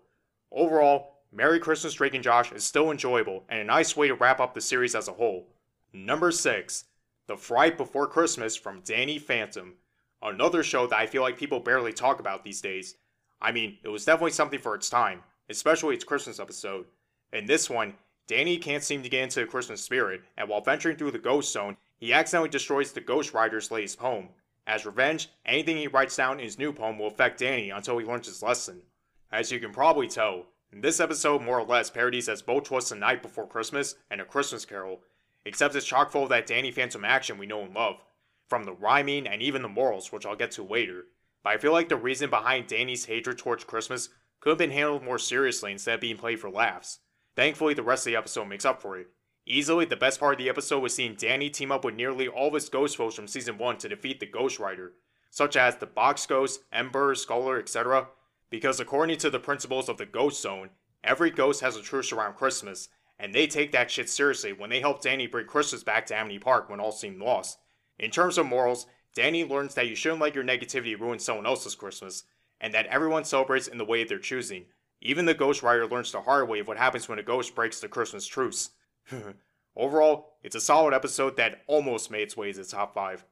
Overall, 0.52 1.16
Merry 1.32 1.60
Christmas 1.60 1.94
Drake 1.94 2.14
and 2.14 2.24
Josh 2.24 2.52
is 2.52 2.64
still 2.64 2.92
enjoyable 2.92 3.44
and 3.50 3.60
a 3.60 3.64
nice 3.64 3.96
way 3.98 4.08
to 4.08 4.16
wrap 4.16 4.40
up 4.40 4.54
the 4.54 4.62
series 4.62 4.96
as 4.96 5.08
a 5.08 5.14
whole. 5.14 5.48
Number 5.94 6.32
6. 6.32 6.86
The 7.28 7.38
Fright 7.38 7.78
Before 7.78 8.08
Christmas 8.08 8.56
from 8.56 8.82
Danny 8.82 9.20
Phantom. 9.20 9.74
Another 10.22 10.64
show 10.64 10.88
that 10.88 10.98
I 10.98 11.08
feel 11.08 11.22
like 11.22 11.38
people 11.38 11.60
barely 11.60 11.92
talk 11.92 12.20
about 12.20 12.44
these 12.44 12.62
days. 12.62 12.96
I 13.42 13.52
mean, 13.52 13.78
it 13.84 13.90
was 13.90 14.06
definitely 14.06 14.32
something 14.32 14.60
for 14.60 14.76
its 14.76 14.90
time, 14.90 15.24
especially 15.50 15.96
its 15.96 16.04
Christmas 16.04 16.40
episode. 16.40 16.86
In 17.34 17.46
this 17.46 17.70
one, 17.70 17.96
Danny 18.28 18.58
can't 18.58 18.84
seem 18.84 19.04
to 19.04 19.10
get 19.10 19.24
into 19.24 19.40
the 19.40 19.46
Christmas 19.46 19.82
spirit, 19.82 20.22
and 20.36 20.50
while 20.50 20.62
venturing 20.62 20.98
through 20.98 21.12
the 21.12 21.20
Ghost 21.20 21.52
Zone, 21.52 21.78
he 21.98 22.14
accidentally 22.14 22.50
destroys 22.50 22.92
the 22.92 23.02
Ghost 23.02 23.34
Writer's 23.34 23.72
latest 23.72 24.00
poem. 24.00 24.30
As 24.68 24.86
revenge, 24.86 25.30
anything 25.46 25.78
he 25.78 25.88
writes 25.88 26.16
down 26.16 26.40
in 26.40 26.46
his 26.46 26.58
new 26.58 26.74
poem 26.74 26.98
will 26.98 27.08
affect 27.08 27.40
Danny 27.40 27.70
until 27.70 27.98
he 27.98 28.06
learns 28.06 28.28
his 28.28 28.42
lesson. 28.42 28.82
As 29.32 29.52
you 29.52 29.60
can 29.60 29.72
probably 29.72 30.08
tell, 30.08 30.48
this 30.72 31.00
episode 31.00 31.42
more 31.42 31.60
or 31.60 31.66
less 31.66 31.90
parodies 31.90 32.28
as 32.28 32.42
both 32.42 32.70
was 32.70 32.90
the 32.90 32.96
night 32.96 33.22
before 33.22 33.48
Christmas 33.48 33.96
and 34.10 34.20
a 34.20 34.26
Christmas 34.26 34.66
Carol, 34.66 35.02
except 35.46 35.76
it's 35.76 35.86
chock 35.86 36.12
full 36.12 36.24
of 36.24 36.30
that 36.30 36.48
Danny 36.48 36.72
Phantom 36.72 37.06
action 37.06 37.38
we 37.38 37.46
know 37.46 37.62
and 37.62 37.74
love 37.74 38.04
from 38.48 38.64
the 38.64 38.74
rhyming 38.74 39.28
and 39.28 39.42
even 39.42 39.62
the 39.62 39.68
morals, 39.68 40.12
which 40.12 40.26
I'll 40.26 40.36
get 40.36 40.52
to 40.52 40.64
later. 40.64 41.06
But 41.44 41.54
I 41.54 41.58
feel 41.58 41.72
like 41.72 41.90
the 41.90 41.96
reason 41.96 42.30
behind 42.30 42.68
Danny's 42.68 43.06
hatred 43.06 43.38
towards 43.38 43.64
Christmas 43.64 44.10
could 44.40 44.50
have 44.50 44.58
been 44.58 44.72
handled 44.72 45.04
more 45.04 45.18
seriously 45.18 45.72
instead 45.72 45.96
of 45.96 46.02
being 46.02 46.18
played 46.18 46.40
for 46.40 46.50
laughs. 46.50 47.00
Thankfully, 47.36 47.74
the 47.74 47.84
rest 47.84 48.08
of 48.08 48.12
the 48.12 48.18
episode 48.18 48.46
makes 48.46 48.66
up 48.66 48.82
for 48.82 48.98
it. 48.98 49.08
Easily, 49.46 49.86
the 49.86 49.96
best 49.96 50.20
part 50.20 50.34
of 50.34 50.38
the 50.40 50.50
episode 50.50 50.80
was 50.80 50.96
seeing 50.96 51.16
Danny 51.16 51.50
team 51.50 51.72
up 51.72 51.86
with 51.86 51.96
nearly 51.96 52.28
all 52.28 52.48
of 52.48 52.54
his 52.54 52.70
ghost 52.70 52.98
foes 52.98 53.14
from 53.14 53.28
season 53.28 53.58
1 53.58 53.78
to 53.78 53.90
defeat 53.90 54.20
the 54.20 54.26
Ghost 54.26 54.58
Writer, 54.58 54.94
such 55.30 55.56
as 55.56 55.76
the 55.76 55.86
Box 55.86 56.26
Ghost, 56.26 56.62
Ember, 56.72 57.14
Skulker, 57.14 57.60
etc. 57.60 58.08
Because 58.50 58.80
according 58.80 59.18
to 59.20 59.30
the 59.30 59.40
principles 59.40 59.88
of 59.88 59.98
the 59.98 60.06
Ghost 60.06 60.42
Zone, 60.42 60.70
every 61.04 61.30
ghost 61.30 61.62
has 61.62 61.76
a 61.76 61.82
truce 61.82 62.12
around 62.12 62.38
Christmas, 62.38 62.90
and 63.20 63.34
they 63.34 63.46
take 63.46 63.72
that 63.72 63.92
shit 63.92 64.10
seriously 64.10 64.54
when 64.54 64.70
they 64.70 64.80
help 64.80 65.02
Danny 65.02 65.28
bring 65.28 65.46
Christmas 65.46 65.84
back 65.84 66.06
to 66.08 66.16
Amity 66.16 66.40
Park 66.40 66.70
when 66.70 66.80
all 66.80 66.92
seemed 66.92 67.20
lost. 67.20 67.60
In 68.00 68.12
terms 68.12 68.38
of 68.38 68.46
morals, 68.46 68.88
Danny 69.14 69.46
learns 69.46 69.76
that 69.76 69.88
you 69.88 69.96
shouldn't 69.96 70.22
let 70.22 70.36
your 70.36 70.44
negativity 70.44 71.00
ruin 71.00 71.20
someone 71.20 71.46
else's 71.46 71.76
Christmas, 71.76 72.24
and 72.60 72.74
that 72.74 72.88
everyone 72.88 73.24
celebrates 73.24 73.68
in 73.68 73.78
the 73.78 73.86
way 73.86 74.04
they're 74.04 74.20
choosing. 74.20 74.66
Even 75.06 75.26
the 75.26 75.36
Ghost 75.36 75.62
Writer 75.62 75.86
learns 75.86 76.12
the 76.12 76.22
hard 76.22 76.50
way 76.50 76.58
of 76.58 76.68
what 76.68 76.78
happens 76.78 77.08
when 77.08 77.20
a 77.20 77.24
ghost 77.24 77.54
breaks 77.54 77.80
the 77.80 77.88
Christmas 77.88 78.26
truce. 78.26 78.72
Overall, 79.76 80.34
it's 80.42 80.56
a 80.56 80.60
solid 80.60 80.96
episode 80.96 81.38
that 81.38 81.62
almost 81.68 82.10
made 82.10 82.24
its 82.24 82.36
way 82.36 82.52
to 82.52 82.58
the 82.58 82.66
top 82.66 82.96
5. 82.96 83.24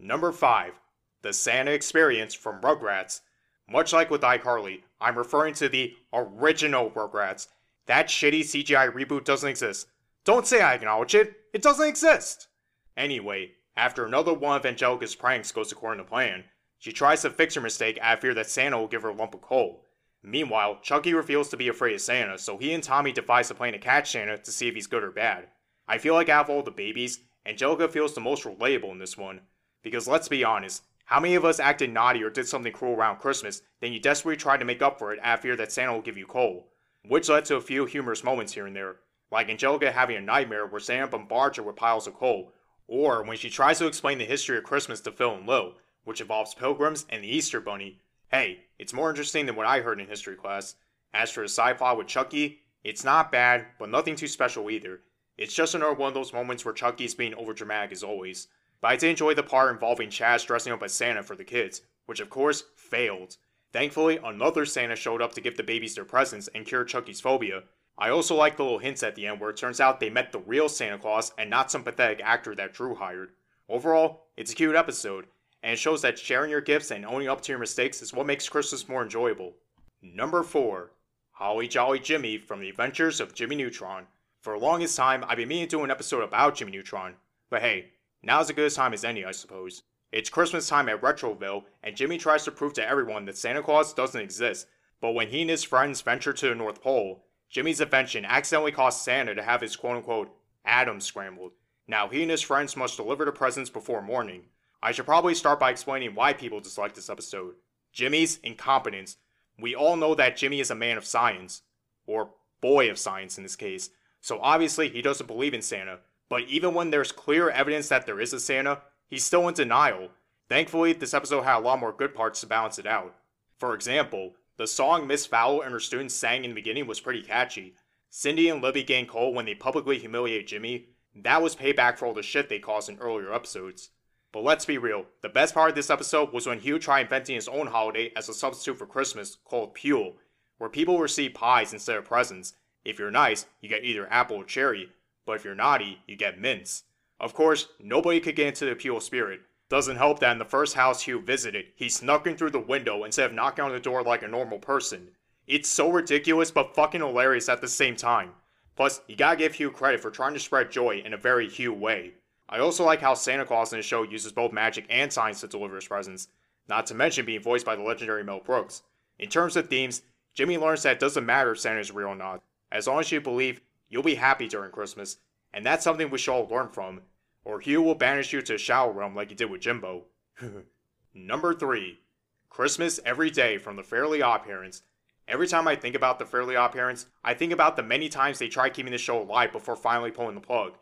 Number 0.00 0.32
5. 0.32 0.80
The 1.22 1.32
Santa 1.32 1.70
Experience 1.70 2.34
from 2.34 2.60
Rugrats. 2.60 3.20
Much 3.68 3.92
like 3.92 4.10
with 4.10 4.22
iCarly, 4.22 4.80
I'm 5.00 5.16
referring 5.16 5.54
to 5.54 5.68
the 5.68 5.94
original 6.12 6.90
Rugrats. 6.90 7.46
That 7.86 8.08
shitty 8.08 8.40
CGI 8.40 8.92
reboot 8.92 9.22
doesn't 9.22 9.48
exist. 9.48 9.86
Don't 10.24 10.48
say 10.48 10.60
I 10.60 10.74
acknowledge 10.74 11.14
it, 11.14 11.32
it 11.52 11.62
doesn't 11.62 11.86
exist! 11.86 12.48
Anyway, 12.96 13.52
after 13.76 14.04
another 14.04 14.34
one 14.34 14.56
of 14.56 14.66
Angelica's 14.66 15.14
pranks 15.14 15.52
goes 15.52 15.70
according 15.70 16.04
to 16.04 16.10
plan, 16.10 16.42
she 16.80 16.90
tries 16.90 17.22
to 17.22 17.30
fix 17.30 17.54
her 17.54 17.60
mistake 17.60 18.00
out 18.02 18.14
of 18.14 18.20
fear 18.20 18.34
that 18.34 18.50
Santa 18.50 18.78
will 18.78 18.88
give 18.88 19.02
her 19.02 19.10
a 19.10 19.14
lump 19.14 19.34
of 19.34 19.42
coal. 19.42 19.84
Meanwhile, 20.22 20.80
Chuckie 20.82 21.14
reveals 21.14 21.48
to 21.48 21.56
be 21.56 21.68
afraid 21.68 21.94
of 21.94 22.00
Santa, 22.00 22.38
so 22.38 22.58
he 22.58 22.72
and 22.72 22.82
Tommy 22.82 23.12
devise 23.12 23.50
a 23.50 23.54
plan 23.54 23.72
to 23.72 23.78
catch 23.78 24.12
Santa 24.12 24.36
to 24.38 24.52
see 24.52 24.68
if 24.68 24.74
he's 24.74 24.86
good 24.86 25.02
or 25.02 25.10
bad. 25.10 25.48
I 25.88 25.98
feel 25.98 26.14
like 26.14 26.28
out 26.28 26.46
of 26.46 26.50
all 26.50 26.62
the 26.62 26.70
babies, 26.70 27.20
Angelica 27.46 27.88
feels 27.88 28.14
the 28.14 28.20
most 28.20 28.44
relatable 28.44 28.92
in 28.92 28.98
this 28.98 29.16
one. 29.16 29.40
Because 29.82 30.06
let's 30.06 30.28
be 30.28 30.44
honest, 30.44 30.82
how 31.06 31.20
many 31.20 31.34
of 31.34 31.44
us 31.44 31.58
acted 31.58 31.90
naughty 31.90 32.22
or 32.22 32.30
did 32.30 32.46
something 32.46 32.72
cruel 32.72 32.94
around 32.94 33.18
Christmas, 33.18 33.62
then 33.80 33.92
you 33.92 33.98
desperately 33.98 34.36
tried 34.36 34.58
to 34.58 34.64
make 34.64 34.82
up 34.82 34.98
for 34.98 35.12
it 35.12 35.18
out 35.22 35.38
of 35.38 35.40
fear 35.40 35.56
that 35.56 35.72
Santa 35.72 35.92
will 35.92 36.02
give 36.02 36.18
you 36.18 36.26
coal? 36.26 36.68
Which 37.06 37.28
led 37.28 37.46
to 37.46 37.56
a 37.56 37.60
few 37.60 37.86
humorous 37.86 38.22
moments 38.22 38.52
here 38.52 38.66
and 38.66 38.76
there, 38.76 38.96
like 39.30 39.48
Angelica 39.48 39.90
having 39.90 40.16
a 40.16 40.20
nightmare 40.20 40.66
where 40.66 40.80
Santa 40.80 41.08
bombards 41.08 41.56
her 41.56 41.62
with 41.62 41.76
piles 41.76 42.06
of 42.06 42.14
coal, 42.14 42.52
or 42.86 43.22
when 43.22 43.38
she 43.38 43.48
tries 43.48 43.78
to 43.78 43.86
explain 43.86 44.18
the 44.18 44.24
history 44.24 44.58
of 44.58 44.64
Christmas 44.64 45.00
to 45.00 45.12
Phil 45.12 45.34
and 45.34 45.48
Lil, 45.48 45.74
which 46.04 46.20
involves 46.20 46.54
pilgrims 46.54 47.06
and 47.08 47.24
the 47.24 47.34
Easter 47.34 47.60
Bunny. 47.60 48.00
Hey, 48.30 48.60
it's 48.78 48.92
more 48.92 49.10
interesting 49.10 49.46
than 49.46 49.56
what 49.56 49.66
I 49.66 49.80
heard 49.80 50.00
in 50.00 50.06
history 50.06 50.36
class. 50.36 50.76
As 51.12 51.30
for 51.30 51.40
the 51.40 51.48
sci 51.48 51.74
fi 51.74 51.92
with 51.92 52.06
Chuckie, 52.06 52.60
it's 52.84 53.04
not 53.04 53.32
bad, 53.32 53.66
but 53.78 53.90
nothing 53.90 54.14
too 54.14 54.28
special 54.28 54.70
either. 54.70 55.00
It's 55.36 55.54
just 55.54 55.74
another 55.74 55.94
one 55.94 56.08
of 56.08 56.14
those 56.14 56.32
moments 56.32 56.64
where 56.64 56.74
Chuckie's 56.74 57.14
being 57.14 57.32
overdramatic 57.32 57.92
as 57.92 58.04
always. 58.04 58.46
But 58.80 58.88
I 58.88 58.96
did 58.96 59.10
enjoy 59.10 59.34
the 59.34 59.42
part 59.42 59.72
involving 59.72 60.10
Chaz 60.10 60.46
dressing 60.46 60.72
up 60.72 60.82
as 60.82 60.92
Santa 60.92 61.22
for 61.22 61.34
the 61.34 61.44
kids, 61.44 61.82
which 62.06 62.20
of 62.20 62.30
course 62.30 62.62
failed. 62.76 63.36
Thankfully, 63.72 64.18
another 64.22 64.64
Santa 64.64 64.96
showed 64.96 65.22
up 65.22 65.32
to 65.34 65.40
give 65.40 65.56
the 65.56 65.62
babies 65.62 65.94
their 65.94 66.04
presents 66.04 66.48
and 66.54 66.64
cure 66.64 66.84
Chuckie's 66.84 67.20
phobia, 67.20 67.64
I 68.00 68.08
also 68.08 68.34
like 68.34 68.56
the 68.56 68.62
little 68.62 68.78
hints 68.78 69.02
at 69.02 69.14
the 69.14 69.26
end 69.26 69.40
where 69.40 69.50
it 69.50 69.58
turns 69.58 69.78
out 69.78 70.00
they 70.00 70.08
met 70.08 70.32
the 70.32 70.38
real 70.38 70.70
Santa 70.70 70.98
Claus 70.98 71.32
and 71.36 71.50
not 71.50 71.70
some 71.70 71.82
pathetic 71.82 72.22
actor 72.24 72.54
that 72.54 72.72
Drew 72.72 72.94
hired. 72.94 73.32
Overall, 73.68 74.28
it's 74.38 74.52
a 74.52 74.54
cute 74.54 74.74
episode, 74.74 75.26
and 75.62 75.72
it 75.72 75.78
shows 75.78 76.02
that 76.02 76.18
sharing 76.18 76.50
your 76.50 76.60
gifts 76.60 76.90
and 76.90 77.04
owning 77.04 77.28
up 77.28 77.40
to 77.42 77.52
your 77.52 77.58
mistakes 77.58 78.02
is 78.02 78.12
what 78.12 78.26
makes 78.26 78.48
Christmas 78.48 78.88
more 78.88 79.02
enjoyable. 79.02 79.54
Number 80.02 80.42
4 80.42 80.90
Holly 81.32 81.68
Jolly 81.68 81.98
Jimmy 81.98 82.38
from 82.38 82.60
The 82.60 82.68
Adventures 82.68 83.20
of 83.20 83.34
Jimmy 83.34 83.56
Neutron. 83.56 84.06
For 84.42 84.58
the 84.58 84.64
longest 84.64 84.96
time, 84.96 85.24
I've 85.26 85.36
been 85.36 85.48
meaning 85.48 85.68
to 85.68 85.76
do 85.76 85.84
an 85.84 85.90
episode 85.90 86.22
about 86.22 86.54
Jimmy 86.54 86.72
Neutron, 86.72 87.14
but 87.50 87.62
hey, 87.62 87.92
now's 88.22 88.50
as 88.50 88.56
good 88.56 88.70
a 88.70 88.74
time 88.74 88.92
as 88.92 89.04
any, 89.04 89.24
I 89.24 89.32
suppose. 89.32 89.82
It's 90.12 90.28
Christmas 90.28 90.68
time 90.68 90.88
at 90.88 91.00
Retroville, 91.00 91.64
and 91.82 91.96
Jimmy 91.96 92.18
tries 92.18 92.44
to 92.44 92.50
prove 92.50 92.72
to 92.74 92.86
everyone 92.86 93.24
that 93.26 93.38
Santa 93.38 93.62
Claus 93.62 93.94
doesn't 93.94 94.20
exist. 94.20 94.66
But 95.00 95.12
when 95.12 95.28
he 95.28 95.42
and 95.42 95.50
his 95.50 95.64
friends 95.64 96.00
venture 96.00 96.32
to 96.32 96.48
the 96.48 96.54
North 96.54 96.82
Pole, 96.82 97.24
Jimmy's 97.48 97.80
invention 97.80 98.24
accidentally 98.24 98.72
caused 98.72 99.00
Santa 99.00 99.34
to 99.34 99.42
have 99.42 99.60
his 99.60 99.76
quote 99.76 99.96
unquote 99.96 100.34
atom 100.64 101.00
scrambled. 101.00 101.52
Now 101.86 102.08
he 102.08 102.22
and 102.22 102.30
his 102.30 102.42
friends 102.42 102.76
must 102.76 102.96
deliver 102.96 103.24
the 103.24 103.32
presents 103.32 103.70
before 103.70 104.02
morning. 104.02 104.44
I 104.82 104.92
should 104.92 105.04
probably 105.06 105.34
start 105.34 105.60
by 105.60 105.70
explaining 105.70 106.14
why 106.14 106.32
people 106.32 106.60
dislike 106.60 106.94
this 106.94 107.10
episode. 107.10 107.54
Jimmy's 107.92 108.38
incompetence. 108.42 109.16
We 109.58 109.74
all 109.74 109.96
know 109.96 110.14
that 110.14 110.36
Jimmy 110.36 110.60
is 110.60 110.70
a 110.70 110.74
man 110.74 110.96
of 110.96 111.04
science, 111.04 111.62
or 112.06 112.30
boy 112.60 112.90
of 112.90 112.98
science 112.98 113.36
in 113.36 113.42
this 113.42 113.56
case, 113.56 113.90
so 114.20 114.38
obviously 114.40 114.88
he 114.88 115.02
doesn't 115.02 115.26
believe 115.26 115.54
in 115.54 115.62
Santa. 115.62 115.98
But 116.28 116.42
even 116.42 116.74
when 116.74 116.90
there's 116.90 117.12
clear 117.12 117.50
evidence 117.50 117.88
that 117.88 118.06
there 118.06 118.20
is 118.20 118.32
a 118.32 118.40
Santa, 118.40 118.80
He's 119.10 119.24
still 119.24 119.48
in 119.48 119.54
denial. 119.54 120.10
Thankfully, 120.48 120.92
this 120.92 121.14
episode 121.14 121.42
had 121.42 121.58
a 121.58 121.60
lot 121.60 121.80
more 121.80 121.92
good 121.92 122.14
parts 122.14 122.40
to 122.40 122.46
balance 122.46 122.78
it 122.78 122.86
out. 122.86 123.16
For 123.58 123.74
example, 123.74 124.34
the 124.56 124.68
song 124.68 125.06
Miss 125.06 125.26
Fowl 125.26 125.60
and 125.60 125.72
her 125.72 125.80
students 125.80 126.14
sang 126.14 126.44
in 126.44 126.50
the 126.50 126.54
beginning 126.54 126.86
was 126.86 127.00
pretty 127.00 127.22
catchy. 127.22 127.74
Cindy 128.08 128.48
and 128.48 128.62
Libby 128.62 128.84
gain 128.84 129.06
coal 129.06 129.34
when 129.34 129.46
they 129.46 129.54
publicly 129.54 129.98
humiliate 129.98 130.46
Jimmy. 130.46 130.86
That 131.14 131.42
was 131.42 131.56
payback 131.56 131.98
for 131.98 132.06
all 132.06 132.14
the 132.14 132.22
shit 132.22 132.48
they 132.48 132.60
caused 132.60 132.88
in 132.88 132.98
earlier 132.98 133.34
episodes. 133.34 133.90
But 134.32 134.44
let's 134.44 134.64
be 134.64 134.78
real, 134.78 135.06
the 135.22 135.28
best 135.28 135.54
part 135.54 135.70
of 135.70 135.74
this 135.74 135.90
episode 135.90 136.32
was 136.32 136.46
when 136.46 136.60
Hugh 136.60 136.78
tried 136.78 137.02
inventing 137.02 137.34
his 137.34 137.48
own 137.48 137.66
holiday 137.66 138.12
as 138.14 138.28
a 138.28 138.34
substitute 138.34 138.78
for 138.78 138.86
Christmas 138.86 139.38
called 139.44 139.74
Pule, 139.74 140.14
where 140.58 140.70
people 140.70 141.00
receive 141.00 141.34
pies 141.34 141.72
instead 141.72 141.96
of 141.96 142.04
presents. 142.04 142.54
If 142.84 142.98
you're 142.98 143.10
nice, 143.10 143.46
you 143.60 143.68
get 143.68 143.84
either 143.84 144.10
apple 144.10 144.36
or 144.36 144.44
cherry, 144.44 144.90
but 145.26 145.32
if 145.32 145.44
you're 145.44 145.54
naughty, 145.56 146.02
you 146.06 146.16
get 146.16 146.40
mints. 146.40 146.84
Of 147.18 147.34
course, 147.34 147.68
nobody 147.80 148.20
could 148.20 148.36
get 148.36 148.46
into 148.46 148.66
the 148.66 148.76
Pule 148.76 149.00
spirit. 149.00 149.40
Doesn't 149.68 149.96
help 149.96 150.20
that 150.20 150.32
in 150.32 150.38
the 150.38 150.44
first 150.44 150.74
house 150.74 151.02
Hugh 151.02 151.20
visited, 151.20 151.66
he 151.74 151.88
snuck 151.88 152.26
in 152.26 152.36
through 152.36 152.50
the 152.50 152.60
window 152.60 153.04
instead 153.04 153.26
of 153.26 153.34
knocking 153.34 153.64
on 153.64 153.72
the 153.72 153.80
door 153.80 154.02
like 154.02 154.22
a 154.22 154.28
normal 154.28 154.58
person. 154.58 155.08
It's 155.46 155.68
so 155.68 155.90
ridiculous 155.90 156.52
but 156.52 156.74
fucking 156.74 157.00
hilarious 157.00 157.48
at 157.48 157.60
the 157.60 157.68
same 157.68 157.96
time. 157.96 158.30
Plus, 158.76 159.00
you 159.08 159.16
gotta 159.16 159.36
give 159.36 159.54
Hugh 159.54 159.70
credit 159.70 160.00
for 160.00 160.10
trying 160.10 160.34
to 160.34 160.40
spread 160.40 160.70
joy 160.70 161.02
in 161.04 161.14
a 161.14 161.18
very 161.18 161.48
Hugh 161.48 161.74
way. 161.74 162.14
I 162.50 162.58
also 162.58 162.84
like 162.84 163.00
how 163.00 163.14
Santa 163.14 163.44
Claus 163.44 163.72
in 163.72 163.78
the 163.78 163.82
show 163.82 164.02
uses 164.02 164.32
both 164.32 164.52
magic 164.52 164.84
and 164.90 165.12
science 165.12 165.40
to 165.40 165.46
deliver 165.46 165.76
his 165.76 165.86
presents, 165.86 166.26
not 166.68 166.84
to 166.86 166.94
mention 166.94 167.24
being 167.24 167.40
voiced 167.40 167.64
by 167.64 167.76
the 167.76 167.82
legendary 167.82 168.24
Mel 168.24 168.40
Brooks. 168.40 168.82
In 169.20 169.28
terms 169.28 169.56
of 169.56 169.68
themes, 169.68 170.02
Jimmy 170.34 170.58
learns 170.58 170.82
that 170.82 170.94
it 170.94 170.98
doesn't 170.98 171.24
matter 171.24 171.52
if 171.52 171.60
Santa 171.60 171.78
is 171.78 171.92
real 171.92 172.08
or 172.08 172.16
not. 172.16 172.42
As 172.72 172.88
long 172.88 172.98
as 172.98 173.12
you 173.12 173.20
believe, 173.20 173.60
you'll 173.88 174.02
be 174.02 174.16
happy 174.16 174.48
during 174.48 174.72
Christmas, 174.72 175.18
and 175.54 175.64
that's 175.64 175.84
something 175.84 176.10
we 176.10 176.18
should 176.18 176.32
all 176.32 176.48
learn 176.48 176.68
from, 176.68 177.02
or 177.44 177.60
Hugh 177.60 177.82
will 177.82 177.94
banish 177.94 178.32
you 178.32 178.42
to 178.42 178.56
a 178.56 178.58
shower 178.58 178.92
room 178.92 179.14
like 179.14 179.28
he 179.28 179.36
did 179.36 179.50
with 179.50 179.60
Jimbo. 179.60 180.06
Number 181.14 181.54
3. 181.54 182.00
Christmas 182.48 182.98
Every 183.04 183.30
Day 183.30 183.58
from 183.58 183.76
the 183.76 183.84
Fairly 183.84 184.22
Odd 184.22 184.42
Parents. 184.42 184.82
Every 185.28 185.46
time 185.46 185.68
I 185.68 185.76
think 185.76 185.94
about 185.94 186.18
the 186.18 186.26
Fairly 186.26 186.56
Odd 186.56 186.72
Parents, 186.72 187.06
I 187.22 187.34
think 187.34 187.52
about 187.52 187.76
the 187.76 187.82
many 187.84 188.08
times 188.08 188.40
they 188.40 188.48
tried 188.48 188.74
keeping 188.74 188.90
the 188.90 188.98
show 188.98 189.22
alive 189.22 189.52
before 189.52 189.76
finally 189.76 190.10
pulling 190.10 190.34
the 190.34 190.40
plug. 190.40 190.72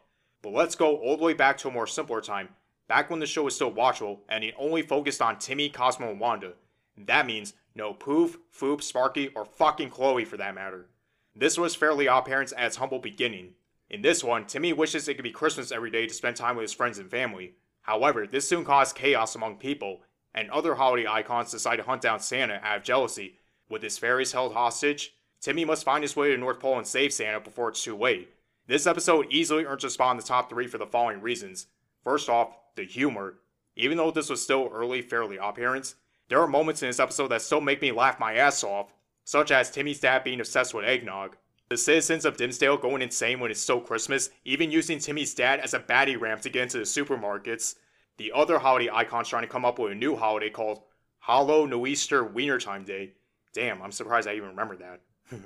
But 0.42 0.52
let's 0.52 0.74
go 0.74 0.96
all 0.96 1.16
the 1.16 1.24
way 1.24 1.34
back 1.34 1.58
to 1.58 1.68
a 1.68 1.72
more 1.72 1.86
simpler 1.86 2.20
time, 2.20 2.50
back 2.86 3.10
when 3.10 3.20
the 3.20 3.26
show 3.26 3.44
was 3.44 3.54
still 3.54 3.72
watchable 3.72 4.20
and 4.28 4.44
it 4.44 4.54
only 4.58 4.82
focused 4.82 5.22
on 5.22 5.38
Timmy, 5.38 5.68
Cosmo, 5.68 6.10
and 6.10 6.20
Wanda. 6.20 6.52
That 6.96 7.26
means 7.26 7.54
no 7.74 7.94
Poof, 7.94 8.38
Foop, 8.52 8.82
Sparky, 8.82 9.28
or 9.28 9.44
fucking 9.44 9.90
Chloe 9.90 10.24
for 10.24 10.36
that 10.36 10.54
matter. 10.54 10.86
This 11.34 11.58
was 11.58 11.74
Fairly 11.74 12.08
Odd 12.08 12.24
Parents 12.24 12.52
at 12.56 12.66
its 12.66 12.76
humble 12.76 12.98
beginning, 12.98 13.54
in 13.90 14.02
this 14.02 14.22
one, 14.22 14.44
Timmy 14.44 14.72
wishes 14.72 15.08
it 15.08 15.14
could 15.14 15.22
be 15.22 15.30
Christmas 15.30 15.72
every 15.72 15.90
day 15.90 16.06
to 16.06 16.12
spend 16.12 16.36
time 16.36 16.56
with 16.56 16.62
his 16.62 16.74
friends 16.74 16.98
and 16.98 17.10
family. 17.10 17.54
However, 17.82 18.26
this 18.26 18.46
soon 18.46 18.64
caused 18.64 18.96
chaos 18.96 19.34
among 19.34 19.56
people, 19.56 20.02
and 20.34 20.50
other 20.50 20.74
holiday 20.74 21.06
icons 21.06 21.50
decide 21.50 21.76
to 21.76 21.82
hunt 21.82 22.02
down 22.02 22.20
Santa 22.20 22.60
out 22.62 22.78
of 22.78 22.82
jealousy. 22.82 23.38
With 23.70 23.82
his 23.82 23.96
fairies 23.96 24.32
held 24.32 24.52
hostage, 24.52 25.14
Timmy 25.40 25.64
must 25.64 25.84
find 25.84 26.04
his 26.04 26.16
way 26.16 26.30
to 26.30 26.36
North 26.36 26.60
Pole 26.60 26.76
and 26.76 26.86
save 26.86 27.14
Santa 27.14 27.40
before 27.40 27.70
it's 27.70 27.82
too 27.82 27.96
late. 27.96 28.30
This 28.68 28.86
episode 28.86 29.28
easily 29.30 29.64
earns 29.64 29.82
a 29.84 29.88
spot 29.88 30.10
in 30.10 30.18
the 30.18 30.22
top 30.22 30.50
three 30.50 30.66
for 30.66 30.76
the 30.76 30.86
following 30.86 31.22
reasons. 31.22 31.68
First 32.04 32.28
off, 32.28 32.54
the 32.76 32.84
humor. 32.84 33.36
Even 33.76 33.96
though 33.96 34.10
this 34.10 34.28
was 34.28 34.42
still 34.42 34.68
early, 34.70 35.00
fairly 35.00 35.38
parents, 35.54 35.94
there 36.28 36.38
are 36.42 36.46
moments 36.46 36.82
in 36.82 36.90
this 36.90 37.00
episode 37.00 37.28
that 37.28 37.40
still 37.40 37.62
make 37.62 37.80
me 37.80 37.92
laugh 37.92 38.20
my 38.20 38.34
ass 38.34 38.62
off, 38.62 38.92
such 39.24 39.50
as 39.50 39.70
Timmy's 39.70 40.00
dad 40.00 40.22
being 40.22 40.38
obsessed 40.38 40.74
with 40.74 40.84
eggnog. 40.84 41.36
The 41.70 41.78
citizens 41.78 42.26
of 42.26 42.36
Dimmsdale 42.36 42.78
going 42.78 43.00
insane 43.00 43.40
when 43.40 43.50
it's 43.50 43.60
still 43.60 43.80
Christmas, 43.80 44.28
even 44.44 44.70
using 44.70 44.98
Timmy's 44.98 45.32
dad 45.32 45.60
as 45.60 45.72
a 45.72 45.80
baddie 45.80 46.20
ramp 46.20 46.42
to 46.42 46.50
get 46.50 46.64
into 46.64 46.76
the 46.76 46.84
supermarkets. 46.84 47.76
The 48.18 48.32
other 48.34 48.58
holiday 48.58 48.90
icons 48.92 49.28
trying 49.28 49.44
to 49.44 49.48
come 49.48 49.64
up 49.64 49.78
with 49.78 49.92
a 49.92 49.94
new 49.94 50.14
holiday 50.14 50.50
called 50.50 50.82
Hollow 51.20 51.64
No 51.64 51.86
Easter 51.86 52.22
Wiener 52.22 52.58
Time 52.58 52.84
Day. 52.84 53.12
Damn, 53.54 53.80
I'm 53.80 53.92
surprised 53.92 54.28
I 54.28 54.34
even 54.34 54.50
remember 54.50 54.76
that. 54.76 55.00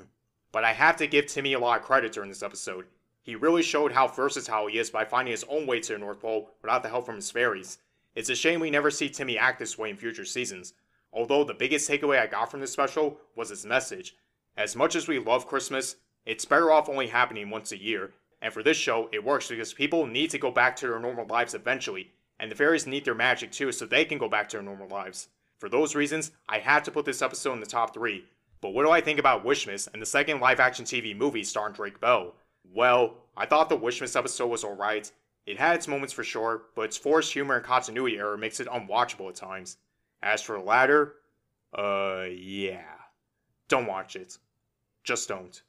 but 0.50 0.64
I 0.64 0.72
have 0.72 0.96
to 0.96 1.06
give 1.06 1.26
Timmy 1.26 1.52
a 1.52 1.60
lot 1.60 1.78
of 1.78 1.86
credit 1.86 2.12
during 2.12 2.28
this 2.28 2.42
episode. 2.42 2.86
He 3.22 3.36
really 3.36 3.62
showed 3.62 3.92
how 3.92 4.08
versatile 4.08 4.66
he 4.66 4.78
is 4.78 4.90
by 4.90 5.04
finding 5.04 5.30
his 5.30 5.44
own 5.48 5.66
way 5.66 5.80
to 5.80 5.92
the 5.92 5.98
North 5.98 6.20
Pole 6.20 6.50
without 6.60 6.82
the 6.82 6.88
help 6.88 7.06
from 7.06 7.16
his 7.16 7.30
fairies. 7.30 7.78
It's 8.14 8.28
a 8.28 8.34
shame 8.34 8.60
we 8.60 8.68
never 8.68 8.90
see 8.90 9.08
Timmy 9.08 9.38
act 9.38 9.58
this 9.58 9.78
way 9.78 9.90
in 9.90 9.96
future 9.96 10.24
seasons. 10.24 10.74
Although 11.12 11.44
the 11.44 11.54
biggest 11.54 11.88
takeaway 11.88 12.20
I 12.20 12.26
got 12.26 12.50
from 12.50 12.60
this 12.60 12.72
special 12.72 13.18
was 13.36 13.50
its 13.50 13.64
message. 13.64 14.16
As 14.56 14.74
much 14.74 14.96
as 14.96 15.08
we 15.08 15.18
love 15.18 15.46
Christmas, 15.46 15.96
it's 16.26 16.44
better 16.44 16.72
off 16.72 16.88
only 16.88 17.06
happening 17.06 17.48
once 17.48 17.72
a 17.72 17.80
year, 17.80 18.12
and 18.40 18.52
for 18.52 18.62
this 18.62 18.76
show, 18.76 19.08
it 19.12 19.24
works 19.24 19.48
because 19.48 19.72
people 19.72 20.06
need 20.06 20.30
to 20.30 20.38
go 20.38 20.50
back 20.50 20.74
to 20.76 20.88
their 20.88 20.98
normal 20.98 21.26
lives 21.26 21.54
eventually, 21.54 22.10
and 22.40 22.50
the 22.50 22.56
fairies 22.56 22.86
need 22.86 23.04
their 23.04 23.14
magic 23.14 23.52
too 23.52 23.70
so 23.72 23.86
they 23.86 24.04
can 24.04 24.18
go 24.18 24.28
back 24.28 24.48
to 24.48 24.56
their 24.56 24.64
normal 24.64 24.88
lives. 24.88 25.28
For 25.58 25.68
those 25.68 25.94
reasons, 25.94 26.32
I 26.48 26.58
had 26.58 26.84
to 26.84 26.90
put 26.90 27.04
this 27.04 27.22
episode 27.22 27.52
in 27.52 27.60
the 27.60 27.66
top 27.66 27.94
3. 27.94 28.24
But 28.60 28.70
what 28.70 28.84
do 28.84 28.90
I 28.90 29.00
think 29.00 29.18
about 29.18 29.44
Wishmas 29.44 29.88
and 29.92 30.02
the 30.02 30.06
second 30.06 30.40
live 30.40 30.60
action 30.60 30.84
TV 30.84 31.16
movie 31.16 31.44
starring 31.44 31.74
Drake 31.74 32.00
Bell? 32.00 32.34
Well, 32.64 33.16
I 33.36 33.46
thought 33.46 33.68
the 33.68 33.78
Wishmas 33.78 34.16
episode 34.16 34.48
was 34.48 34.64
alright. 34.64 35.10
It 35.46 35.58
had 35.58 35.76
its 35.76 35.88
moments 35.88 36.12
for 36.12 36.24
sure, 36.24 36.62
but 36.76 36.82
its 36.82 36.96
forced 36.96 37.32
humor 37.32 37.56
and 37.56 37.64
continuity 37.64 38.18
error 38.18 38.36
makes 38.36 38.60
it 38.60 38.68
unwatchable 38.68 39.28
at 39.28 39.34
times. 39.34 39.78
As 40.22 40.42
for 40.42 40.58
the 40.58 40.64
latter, 40.64 41.16
uh, 41.76 42.26
yeah. 42.30 42.84
Don't 43.68 43.86
watch 43.86 44.16
it. 44.16 44.38
Just 45.02 45.28
don't. 45.28 45.62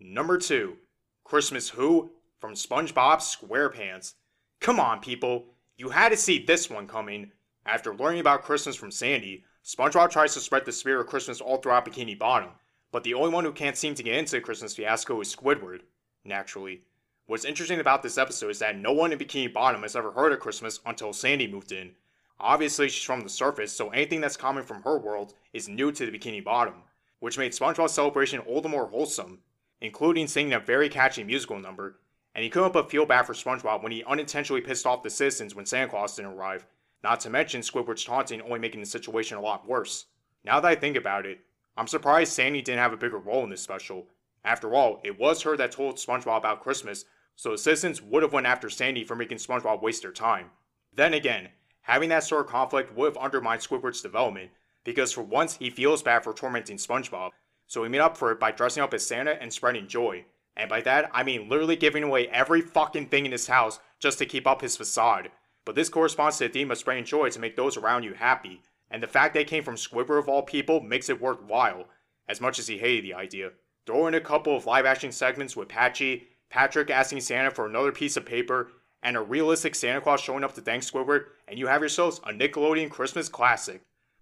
Number 0.00 0.38
2. 0.38 0.76
Christmas 1.24 1.68
Who? 1.70 2.12
From 2.40 2.54
SpongeBob 2.54 3.18
SquarePants. 3.18 4.14
Come 4.60 4.80
on, 4.80 5.00
people. 5.00 5.46
You 5.76 5.90
had 5.90 6.10
to 6.10 6.16
see 6.16 6.44
this 6.44 6.70
one 6.70 6.86
coming. 6.86 7.32
After 7.66 7.94
learning 7.94 8.20
about 8.20 8.44
Christmas 8.44 8.76
from 8.76 8.90
Sandy, 8.90 9.44
SpongeBob 9.64 10.10
tries 10.10 10.32
to 10.34 10.40
spread 10.40 10.64
the 10.64 10.72
spirit 10.72 11.00
of 11.00 11.06
Christmas 11.08 11.40
all 11.40 11.58
throughout 11.58 11.84
Bikini 11.84 12.18
Bottom, 12.18 12.50
but 12.90 13.04
the 13.04 13.12
only 13.12 13.28
one 13.28 13.44
who 13.44 13.52
can't 13.52 13.76
seem 13.76 13.94
to 13.94 14.02
get 14.02 14.14
into 14.16 14.36
the 14.36 14.40
Christmas 14.40 14.74
fiasco 14.74 15.20
is 15.20 15.34
Squidward, 15.34 15.80
naturally. 16.24 16.82
What's 17.26 17.44
interesting 17.44 17.80
about 17.80 18.02
this 18.02 18.18
episode 18.18 18.50
is 18.50 18.58
that 18.60 18.78
no 18.78 18.92
one 18.92 19.12
in 19.12 19.18
Bikini 19.18 19.52
Bottom 19.52 19.82
has 19.82 19.96
ever 19.96 20.12
heard 20.12 20.32
of 20.32 20.40
Christmas 20.40 20.80
until 20.86 21.12
Sandy 21.12 21.46
moved 21.46 21.72
in. 21.72 21.92
Obviously, 22.40 22.88
she's 22.88 23.04
from 23.04 23.20
the 23.20 23.28
surface, 23.28 23.72
so 23.72 23.90
anything 23.90 24.20
that's 24.20 24.36
coming 24.36 24.64
from 24.64 24.82
her 24.82 24.98
world 24.98 25.34
is 25.52 25.68
new 25.68 25.92
to 25.92 26.06
the 26.06 26.16
Bikini 26.16 26.42
Bottom, 26.42 26.82
which 27.20 27.38
made 27.38 27.52
SpongeBob's 27.52 27.92
celebration 27.92 28.40
all 28.40 28.60
the 28.60 28.68
more 28.68 28.86
wholesome 28.86 29.40
including 29.80 30.26
singing 30.26 30.52
a 30.52 30.60
very 30.60 30.88
catchy 30.88 31.24
musical 31.24 31.58
number, 31.58 31.98
and 32.34 32.42
he 32.42 32.50
couldn't 32.50 32.72
but 32.72 32.90
feel 32.90 33.06
bad 33.06 33.22
for 33.22 33.32
SpongeBob 33.32 33.82
when 33.82 33.92
he 33.92 34.04
unintentionally 34.04 34.60
pissed 34.60 34.86
off 34.86 35.02
the 35.02 35.10
citizens 35.10 35.54
when 35.54 35.66
Santa 35.66 35.88
Claus 35.88 36.16
didn't 36.16 36.32
arrive, 36.32 36.66
not 37.02 37.20
to 37.20 37.30
mention 37.30 37.60
Squidward's 37.60 38.04
taunting 38.04 38.42
only 38.42 38.58
making 38.58 38.80
the 38.80 38.86
situation 38.86 39.38
a 39.38 39.40
lot 39.40 39.68
worse. 39.68 40.06
Now 40.44 40.60
that 40.60 40.68
I 40.68 40.74
think 40.74 40.96
about 40.96 41.26
it, 41.26 41.40
I'm 41.76 41.86
surprised 41.86 42.32
Sandy 42.32 42.60
didn't 42.60 42.80
have 42.80 42.92
a 42.92 42.96
bigger 42.96 43.18
role 43.18 43.44
in 43.44 43.50
this 43.50 43.62
special. 43.62 44.06
After 44.44 44.74
all, 44.74 45.00
it 45.04 45.18
was 45.18 45.42
her 45.42 45.56
that 45.56 45.72
told 45.72 45.96
SpongeBob 45.96 46.38
about 46.38 46.62
Christmas, 46.62 47.04
so 47.36 47.54
citizens 47.56 48.02
would 48.02 48.22
have 48.22 48.32
went 48.32 48.46
after 48.46 48.70
Sandy 48.70 49.04
for 49.04 49.14
making 49.14 49.38
SpongeBob 49.38 49.82
waste 49.82 50.02
their 50.02 50.12
time. 50.12 50.50
Then 50.94 51.14
again, 51.14 51.48
having 51.82 52.08
that 52.08 52.24
sort 52.24 52.46
of 52.46 52.50
conflict 52.50 52.96
would 52.96 53.14
have 53.14 53.22
undermined 53.22 53.60
Squidward's 53.60 54.02
development, 54.02 54.50
because 54.84 55.12
for 55.12 55.22
once 55.22 55.56
he 55.56 55.70
feels 55.70 56.02
bad 56.02 56.24
for 56.24 56.32
tormenting 56.32 56.76
SpongeBob, 56.76 57.30
so 57.66 57.82
he 57.82 57.88
made 57.88 58.00
up 58.00 58.16
for 58.16 58.32
it 58.32 58.40
by 58.40 58.50
dressing 58.50 58.82
up 58.82 58.94
as 58.94 59.06
Santa 59.06 59.40
and 59.40 59.52
spreading 59.52 59.86
joy. 59.86 60.24
And 60.56 60.68
by 60.68 60.80
that, 60.80 61.10
I 61.12 61.22
mean 61.22 61.48
literally 61.48 61.76
giving 61.76 62.02
away 62.02 62.26
every 62.28 62.62
fucking 62.62 63.08
thing 63.08 63.26
in 63.26 63.32
his 63.32 63.46
house 63.46 63.78
just 64.00 64.18
to 64.18 64.26
keep 64.26 64.46
up 64.46 64.60
his 64.60 64.76
facade. 64.76 65.30
But 65.64 65.74
this 65.74 65.88
corresponds 65.88 66.38
to 66.38 66.44
the 66.48 66.52
theme 66.52 66.70
of 66.70 66.78
spreading 66.78 67.04
joy 67.04 67.28
to 67.30 67.38
make 67.38 67.54
those 67.54 67.76
around 67.76 68.02
you 68.02 68.14
happy. 68.14 68.62
And 68.90 69.02
the 69.02 69.06
fact 69.06 69.34
they 69.34 69.44
came 69.44 69.62
from 69.62 69.76
Squidward 69.76 70.18
of 70.18 70.28
all 70.28 70.42
people 70.42 70.80
makes 70.80 71.10
it 71.10 71.20
worthwhile, 71.20 71.84
as 72.26 72.40
much 72.40 72.58
as 72.58 72.66
he 72.66 72.78
hated 72.78 73.04
the 73.04 73.14
idea. 73.14 73.50
Throw 73.88 74.06
in 74.06 74.12
a 74.12 74.20
couple 74.20 74.54
of 74.54 74.66
live 74.66 74.84
action 74.84 75.10
segments 75.10 75.56
with 75.56 75.70
Patchy, 75.70 76.28
Patrick 76.50 76.90
asking 76.90 77.22
Santa 77.22 77.50
for 77.50 77.64
another 77.64 77.90
piece 77.90 78.18
of 78.18 78.26
paper, 78.26 78.70
and 79.02 79.16
a 79.16 79.20
realistic 79.22 79.74
Santa 79.74 80.02
Claus 80.02 80.20
showing 80.20 80.44
up 80.44 80.54
to 80.56 80.60
thank 80.60 80.82
Squidward, 80.82 81.24
and 81.48 81.58
you 81.58 81.68
have 81.68 81.80
yourselves 81.80 82.20
a 82.24 82.32
Nickelodeon 82.34 82.90
Christmas 82.90 83.30
classic. 83.30 83.80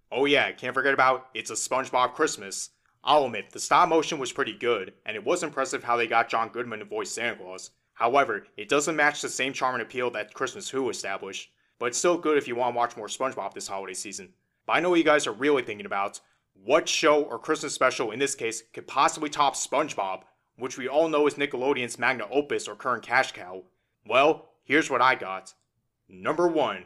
Oh 0.09 0.23
yeah, 0.23 0.53
can't 0.53 0.73
forget 0.73 0.93
about 0.93 1.27
It's 1.33 1.49
a 1.49 1.53
SpongeBob 1.53 2.13
Christmas. 2.13 2.69
I'll 3.03 3.25
admit, 3.25 3.51
the 3.51 3.59
stop 3.59 3.89
motion 3.89 4.19
was 4.19 4.31
pretty 4.31 4.53
good, 4.53 4.93
and 5.05 5.17
it 5.17 5.25
was 5.25 5.43
impressive 5.43 5.83
how 5.83 5.97
they 5.97 6.07
got 6.07 6.29
John 6.29 6.47
Goodman 6.47 6.79
to 6.79 6.85
voice 6.85 7.11
Santa 7.11 7.35
Claus. 7.35 7.71
However, 7.93 8.47
it 8.55 8.69
doesn't 8.69 8.95
match 8.95 9.21
the 9.21 9.27
same 9.27 9.51
charm 9.51 9.75
and 9.75 9.81
appeal 9.81 10.09
that 10.11 10.33
Christmas 10.33 10.69
Who 10.69 10.89
established, 10.89 11.51
but 11.77 11.87
it's 11.87 11.97
still 11.97 12.17
good 12.17 12.37
if 12.37 12.47
you 12.47 12.55
want 12.55 12.73
to 12.73 12.77
watch 12.77 12.95
more 12.95 13.07
SpongeBob 13.07 13.53
this 13.53 13.67
holiday 13.67 13.95
season. 13.95 14.29
But 14.65 14.77
I 14.77 14.79
know 14.79 14.91
what 14.91 14.99
you 14.99 15.03
guys 15.03 15.27
are 15.27 15.33
really 15.33 15.63
thinking 15.63 15.85
about. 15.85 16.21
What 16.63 16.89
show 16.89 17.23
or 17.23 17.39
Christmas 17.39 17.73
special 17.73 18.11
in 18.11 18.19
this 18.19 18.35
case 18.35 18.63
could 18.73 18.87
possibly 18.87 19.29
top 19.29 19.55
SpongeBob, 19.55 20.23
which 20.57 20.77
we 20.77 20.87
all 20.87 21.07
know 21.07 21.27
is 21.27 21.35
Nickelodeon's 21.35 21.97
magnum 21.99 22.27
opus 22.31 22.67
or 22.67 22.75
current 22.75 23.03
cash 23.03 23.31
cow? 23.31 23.63
Well, 24.05 24.49
here's 24.63 24.89
what 24.89 25.01
I 25.01 25.15
got. 25.15 25.53
Number 26.09 26.47
1. 26.47 26.83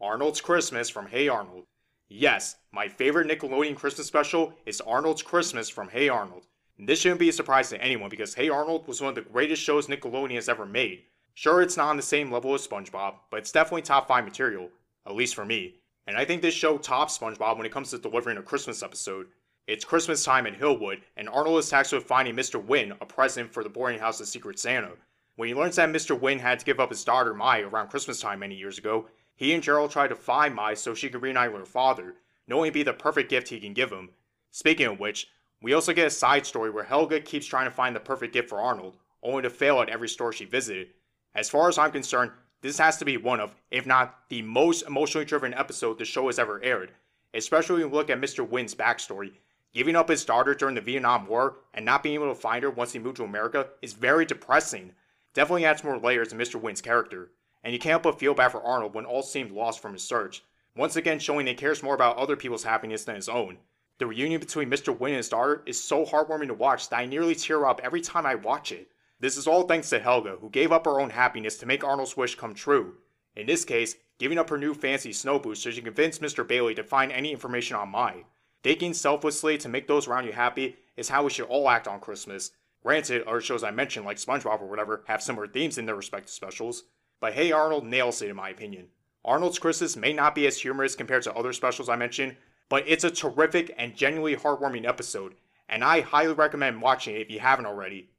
Arnold's 0.00 0.40
Christmas 0.40 0.90
from 0.90 1.06
Hey 1.06 1.28
Arnold. 1.28 1.64
Yes, 2.08 2.56
my 2.70 2.88
favorite 2.88 3.28
Nickelodeon 3.28 3.76
Christmas 3.76 4.06
special 4.06 4.52
is 4.66 4.80
Arnold's 4.82 5.22
Christmas 5.22 5.68
from 5.68 5.88
Hey 5.88 6.08
Arnold. 6.08 6.46
This 6.78 7.00
shouldn't 7.00 7.20
be 7.20 7.28
a 7.28 7.32
surprise 7.32 7.70
to 7.70 7.80
anyone 7.80 8.10
because 8.10 8.34
Hey 8.34 8.48
Arnold 8.48 8.86
was 8.86 9.00
one 9.00 9.10
of 9.10 9.14
the 9.14 9.22
greatest 9.22 9.62
shows 9.62 9.86
Nickelodeon 9.86 10.34
has 10.34 10.48
ever 10.48 10.66
made. 10.66 11.04
Sure, 11.34 11.62
it's 11.62 11.76
not 11.76 11.88
on 11.88 11.96
the 11.96 12.02
same 12.02 12.30
level 12.30 12.52
as 12.52 12.66
SpongeBob, 12.66 13.14
but 13.30 13.38
it's 13.38 13.52
definitely 13.52 13.82
top 13.82 14.06
5 14.06 14.24
material, 14.24 14.68
at 15.06 15.14
least 15.14 15.34
for 15.34 15.44
me. 15.44 15.76
And 16.06 16.16
I 16.16 16.24
think 16.24 16.42
this 16.42 16.54
show 16.54 16.76
tops 16.76 17.16
SpongeBob 17.18 17.56
when 17.56 17.66
it 17.66 17.72
comes 17.72 17.90
to 17.90 17.98
delivering 17.98 18.36
a 18.36 18.42
Christmas 18.42 18.82
episode. 18.82 19.28
It's 19.66 19.84
Christmas 19.84 20.22
time 20.22 20.46
in 20.46 20.54
Hillwood, 20.54 21.00
and 21.16 21.28
Arnold 21.28 21.58
is 21.58 21.70
tasked 21.70 21.94
with 21.94 22.04
finding 22.04 22.36
Mr. 22.36 22.62
Hyunh 22.62 22.96
a 23.00 23.06
present 23.06 23.50
for 23.50 23.62
the 23.62 23.70
boarding 23.70 23.98
house 23.98 24.20
of 24.20 24.26
Secret 24.26 24.58
Santa. 24.58 24.90
When 25.36 25.48
he 25.48 25.54
learns 25.54 25.76
that 25.76 25.88
Mr. 25.88 26.18
Hyunh 26.18 26.40
had 26.40 26.58
to 26.58 26.64
give 26.66 26.78
up 26.78 26.90
his 26.90 27.04
daughter 27.04 27.32
Mai 27.32 27.60
around 27.60 27.88
Christmas 27.88 28.20
time 28.20 28.40
many 28.40 28.54
years 28.54 28.76
ago, 28.76 29.06
he 29.34 29.54
and 29.54 29.62
Gerald 29.62 29.90
try 29.90 30.06
to 30.06 30.14
find 30.14 30.54
Mai 30.54 30.74
so 30.74 30.94
she 30.94 31.08
can 31.08 31.20
reunite 31.20 31.50
with 31.50 31.62
her 31.62 31.66
father, 31.66 32.16
knowing 32.46 32.66
it'd 32.66 32.74
be 32.74 32.82
the 32.82 32.92
perfect 32.92 33.30
gift 33.30 33.48
he 33.48 33.58
can 33.58 33.72
give 33.72 33.90
him. 33.90 34.10
Speaking 34.50 34.86
of 34.86 35.00
which, 35.00 35.28
we 35.62 35.72
also 35.72 35.94
get 35.94 36.06
a 36.06 36.10
side 36.10 36.44
story 36.44 36.70
where 36.70 36.84
Helga 36.84 37.20
keeps 37.20 37.46
trying 37.46 37.64
to 37.64 37.74
find 37.74 37.96
the 37.96 38.00
perfect 38.00 38.34
gift 38.34 38.50
for 38.50 38.60
Arnold, 38.60 38.98
only 39.22 39.40
to 39.42 39.50
fail 39.50 39.80
at 39.80 39.88
every 39.88 40.10
store 40.10 40.34
she 40.34 40.44
visited. 40.44 40.88
As 41.34 41.48
far 41.48 41.68
as 41.68 41.78
I'm 41.78 41.90
concerned, 41.90 42.30
this 42.64 42.78
has 42.78 42.96
to 42.96 43.04
be 43.04 43.18
one 43.18 43.40
of, 43.40 43.54
if 43.70 43.84
not 43.84 44.20
the 44.30 44.40
most 44.40 44.86
emotionally 44.86 45.26
driven 45.26 45.52
episode 45.52 45.98
the 45.98 46.04
show 46.06 46.28
has 46.28 46.38
ever 46.38 46.62
aired, 46.64 46.92
especially 47.34 47.74
when 47.74 47.90
you 47.90 47.94
look 47.94 48.08
at 48.08 48.20
Mr. 48.20 48.48
Hyunh's 48.48 48.74
backstory. 48.74 49.32
Giving 49.74 49.96
up 49.96 50.08
his 50.08 50.24
daughter 50.24 50.54
during 50.54 50.74
the 50.74 50.80
Vietnam 50.80 51.26
War 51.26 51.56
and 51.74 51.84
not 51.84 52.02
being 52.02 52.14
able 52.14 52.28
to 52.28 52.34
find 52.34 52.62
her 52.62 52.70
once 52.70 52.92
he 52.92 52.98
moved 52.98 53.18
to 53.18 53.24
America 53.24 53.66
is 53.82 53.92
very 53.92 54.24
depressing. 54.24 54.92
Definitely 55.34 55.66
adds 55.66 55.84
more 55.84 55.98
layers 55.98 56.28
to 56.28 56.36
Mr. 56.36 56.58
Hyunh's 56.58 56.80
character 56.80 57.32
and 57.62 57.74
you 57.74 57.78
can't 57.78 57.90
help 57.90 58.02
but 58.04 58.18
feel 58.18 58.32
bad 58.32 58.52
for 58.52 58.62
Arnold 58.62 58.94
when 58.94 59.04
all 59.04 59.22
seemed 59.22 59.50
lost 59.50 59.80
from 59.80 59.92
his 59.92 60.02
search, 60.02 60.42
once 60.74 60.96
again 60.96 61.18
showing 61.18 61.44
that 61.44 61.52
he 61.52 61.56
cares 61.56 61.82
more 61.82 61.94
about 61.94 62.16
other 62.16 62.36
people's 62.36 62.64
happiness 62.64 63.04
than 63.04 63.16
his 63.16 63.28
own. 63.28 63.58
The 63.98 64.06
reunion 64.06 64.40
between 64.40 64.70
Mr. 64.70 64.96
Hyunh 64.96 65.08
and 65.08 65.16
his 65.16 65.28
daughter 65.28 65.62
is 65.66 65.82
so 65.82 66.06
heartwarming 66.06 66.48
to 66.48 66.54
watch 66.54 66.88
that 66.88 67.00
I 67.00 67.04
nearly 67.04 67.34
tear 67.34 67.66
up 67.66 67.80
every 67.84 68.00
time 68.00 68.24
I 68.24 68.34
watch 68.34 68.72
it. 68.72 68.88
This 69.20 69.36
is 69.36 69.46
all 69.46 69.62
thanks 69.62 69.90
to 69.90 70.00
Helga, 70.00 70.36
who 70.40 70.50
gave 70.50 70.72
up 70.72 70.84
her 70.84 71.00
own 71.00 71.10
happiness 71.10 71.56
to 71.58 71.66
make 71.66 71.84
Arnold's 71.84 72.16
wish 72.16 72.34
come 72.34 72.54
true. 72.54 72.94
In 73.36 73.46
this 73.46 73.64
case, 73.64 73.96
giving 74.18 74.38
up 74.38 74.50
her 74.50 74.58
new 74.58 74.74
fancy 74.74 75.12
snow 75.12 75.38
boots 75.38 75.62
so 75.62 75.70
she 75.70 75.80
Mr. 75.80 76.46
Bailey 76.46 76.74
to 76.74 76.84
find 76.84 77.10
any 77.10 77.32
information 77.32 77.76
on 77.76 77.90
Mai. 77.90 78.24
Taking 78.62 78.94
selflessly 78.94 79.58
to 79.58 79.68
make 79.68 79.86
those 79.86 80.08
around 80.08 80.26
you 80.26 80.32
happy 80.32 80.76
is 80.96 81.08
how 81.08 81.24
we 81.24 81.30
should 81.30 81.46
all 81.46 81.68
act 81.68 81.86
on 81.86 82.00
Christmas. 82.00 82.52
Granted, 82.82 83.22
other 83.22 83.40
shows 83.40 83.64
I 83.64 83.70
mentioned, 83.70 84.06
like 84.06 84.18
SpongeBob 84.18 84.60
or 84.60 84.68
whatever, 84.68 85.04
have 85.06 85.22
similar 85.22 85.46
themes 85.46 85.78
in 85.78 85.86
their 85.86 85.94
respective 85.94 86.30
specials, 86.30 86.84
but 87.20 87.32
Hey 87.32 87.52
Arnold 87.52 87.86
nails 87.86 88.20
it 88.22 88.30
in 88.30 88.36
my 88.36 88.50
opinion. 88.50 88.88
Arnold's 89.24 89.58
Christmas 89.58 89.96
may 89.96 90.12
not 90.12 90.34
be 90.34 90.46
as 90.46 90.60
humorous 90.60 90.94
compared 90.94 91.22
to 91.22 91.34
other 91.34 91.52
specials 91.52 91.88
I 91.88 91.96
mentioned, 91.96 92.36
but 92.68 92.84
it's 92.86 93.04
a 93.04 93.10
terrific 93.10 93.74
and 93.78 93.96
genuinely 93.96 94.36
heartwarming 94.36 94.86
episode, 94.86 95.34
and 95.68 95.82
I 95.82 96.02
highly 96.02 96.34
recommend 96.34 96.82
watching 96.82 97.14
it 97.14 97.22
if 97.22 97.30
you 97.30 97.40
haven't 97.40 97.66
already. 97.66 98.10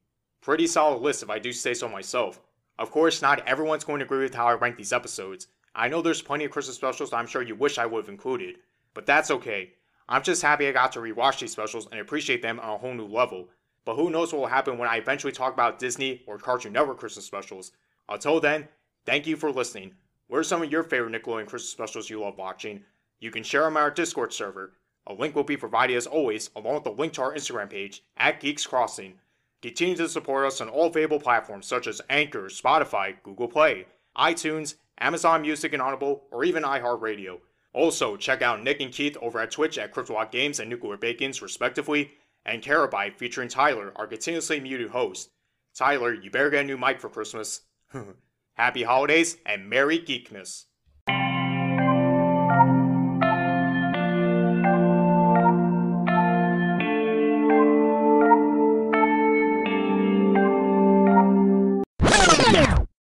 Pretty 0.46 0.68
solid 0.68 1.02
list 1.02 1.24
if 1.24 1.28
I 1.28 1.40
do 1.40 1.52
say 1.52 1.74
so 1.74 1.88
myself. 1.88 2.40
Of 2.78 2.92
course, 2.92 3.20
not 3.20 3.46
everyone's 3.48 3.82
going 3.82 3.98
to 3.98 4.04
agree 4.04 4.22
with 4.22 4.36
how 4.36 4.46
I 4.46 4.52
rank 4.54 4.76
these 4.76 4.92
episodes. 4.92 5.48
I 5.74 5.88
know 5.88 6.00
there's 6.00 6.22
plenty 6.22 6.44
of 6.44 6.52
Christmas 6.52 6.76
specials 6.76 7.12
I'm 7.12 7.26
sure 7.26 7.42
you 7.42 7.56
wish 7.56 7.78
I 7.78 7.86
would 7.86 8.04
have 8.04 8.08
included, 8.08 8.58
but 8.94 9.06
that's 9.06 9.32
okay. 9.32 9.72
I'm 10.08 10.22
just 10.22 10.42
happy 10.42 10.68
I 10.68 10.72
got 10.72 10.92
to 10.92 11.00
rewatch 11.00 11.40
these 11.40 11.50
specials 11.50 11.88
and 11.90 11.98
appreciate 11.98 12.42
them 12.42 12.60
on 12.60 12.70
a 12.70 12.78
whole 12.78 12.94
new 12.94 13.08
level. 13.08 13.48
But 13.84 13.96
who 13.96 14.08
knows 14.08 14.32
what 14.32 14.38
will 14.38 14.46
happen 14.46 14.78
when 14.78 14.88
I 14.88 14.98
eventually 14.98 15.32
talk 15.32 15.52
about 15.52 15.80
Disney 15.80 16.22
or 16.28 16.38
Cartoon 16.38 16.72
Network 16.72 16.98
Christmas 16.98 17.26
specials. 17.26 17.72
Until 18.08 18.38
then, 18.38 18.68
Thank 19.04 19.26
you 19.26 19.36
for 19.36 19.50
listening. 19.50 19.94
What 20.28 20.38
are 20.38 20.44
some 20.44 20.62
of 20.62 20.70
your 20.70 20.84
favorite 20.84 21.12
Nickelodeon 21.12 21.46
Christmas 21.46 21.70
specials 21.70 22.08
you 22.08 22.20
love 22.20 22.38
watching? 22.38 22.84
You 23.20 23.32
can 23.32 23.42
share 23.42 23.62
them 23.62 23.76
on 23.76 23.82
our 23.84 23.90
Discord 23.90 24.32
server. 24.32 24.74
A 25.06 25.12
link 25.12 25.34
will 25.34 25.44
be 25.44 25.56
provided 25.56 25.96
as 25.96 26.08
always, 26.08 26.50
along 26.56 26.74
with 26.74 26.84
the 26.84 26.90
link 26.90 27.12
to 27.14 27.22
our 27.22 27.34
Instagram 27.34 27.70
page, 27.70 28.02
at 28.16 28.40
Geeks 28.40 28.66
Crossing. 28.66 29.14
Continue 29.62 29.96
to 29.96 30.08
support 30.08 30.46
us 30.46 30.60
on 30.60 30.68
all 30.68 30.86
available 30.86 31.20
platforms 31.20 31.66
such 31.66 31.86
as 31.86 32.00
Anchor, 32.10 32.44
Spotify, 32.44 33.14
Google 33.22 33.48
Play, 33.48 33.86
iTunes, 34.16 34.74
Amazon 34.98 35.42
Music 35.42 35.72
and 35.72 35.82
Audible, 35.82 36.24
or 36.30 36.44
even 36.44 36.62
iHeartRadio. 36.62 37.38
Also, 37.72 38.16
check 38.16 38.40
out 38.42 38.62
Nick 38.62 38.80
and 38.80 38.92
Keith 38.92 39.16
over 39.20 39.38
at 39.38 39.50
Twitch 39.50 39.76
at 39.76 39.92
CryptoLock 39.92 40.30
Games 40.30 40.60
and 40.60 40.70
Nuclear 40.70 40.96
Bacons, 40.96 41.42
respectively, 41.42 42.12
and 42.44 42.62
karrotbyte 42.62 43.16
featuring 43.16 43.48
Tyler, 43.48 43.92
our 43.96 44.06
continuously 44.06 44.60
muted 44.60 44.90
host. 44.90 45.30
Tyler, 45.74 46.14
you 46.14 46.30
better 46.30 46.48
get 46.48 46.64
a 46.64 46.66
new 46.66 46.78
mic 46.78 47.00
for 47.00 47.10
Christmas. 47.10 47.62
Happy 48.54 48.82
holidays 48.82 49.36
and 49.44 49.68
Merry 49.68 49.98
Geekmas! 49.98 50.64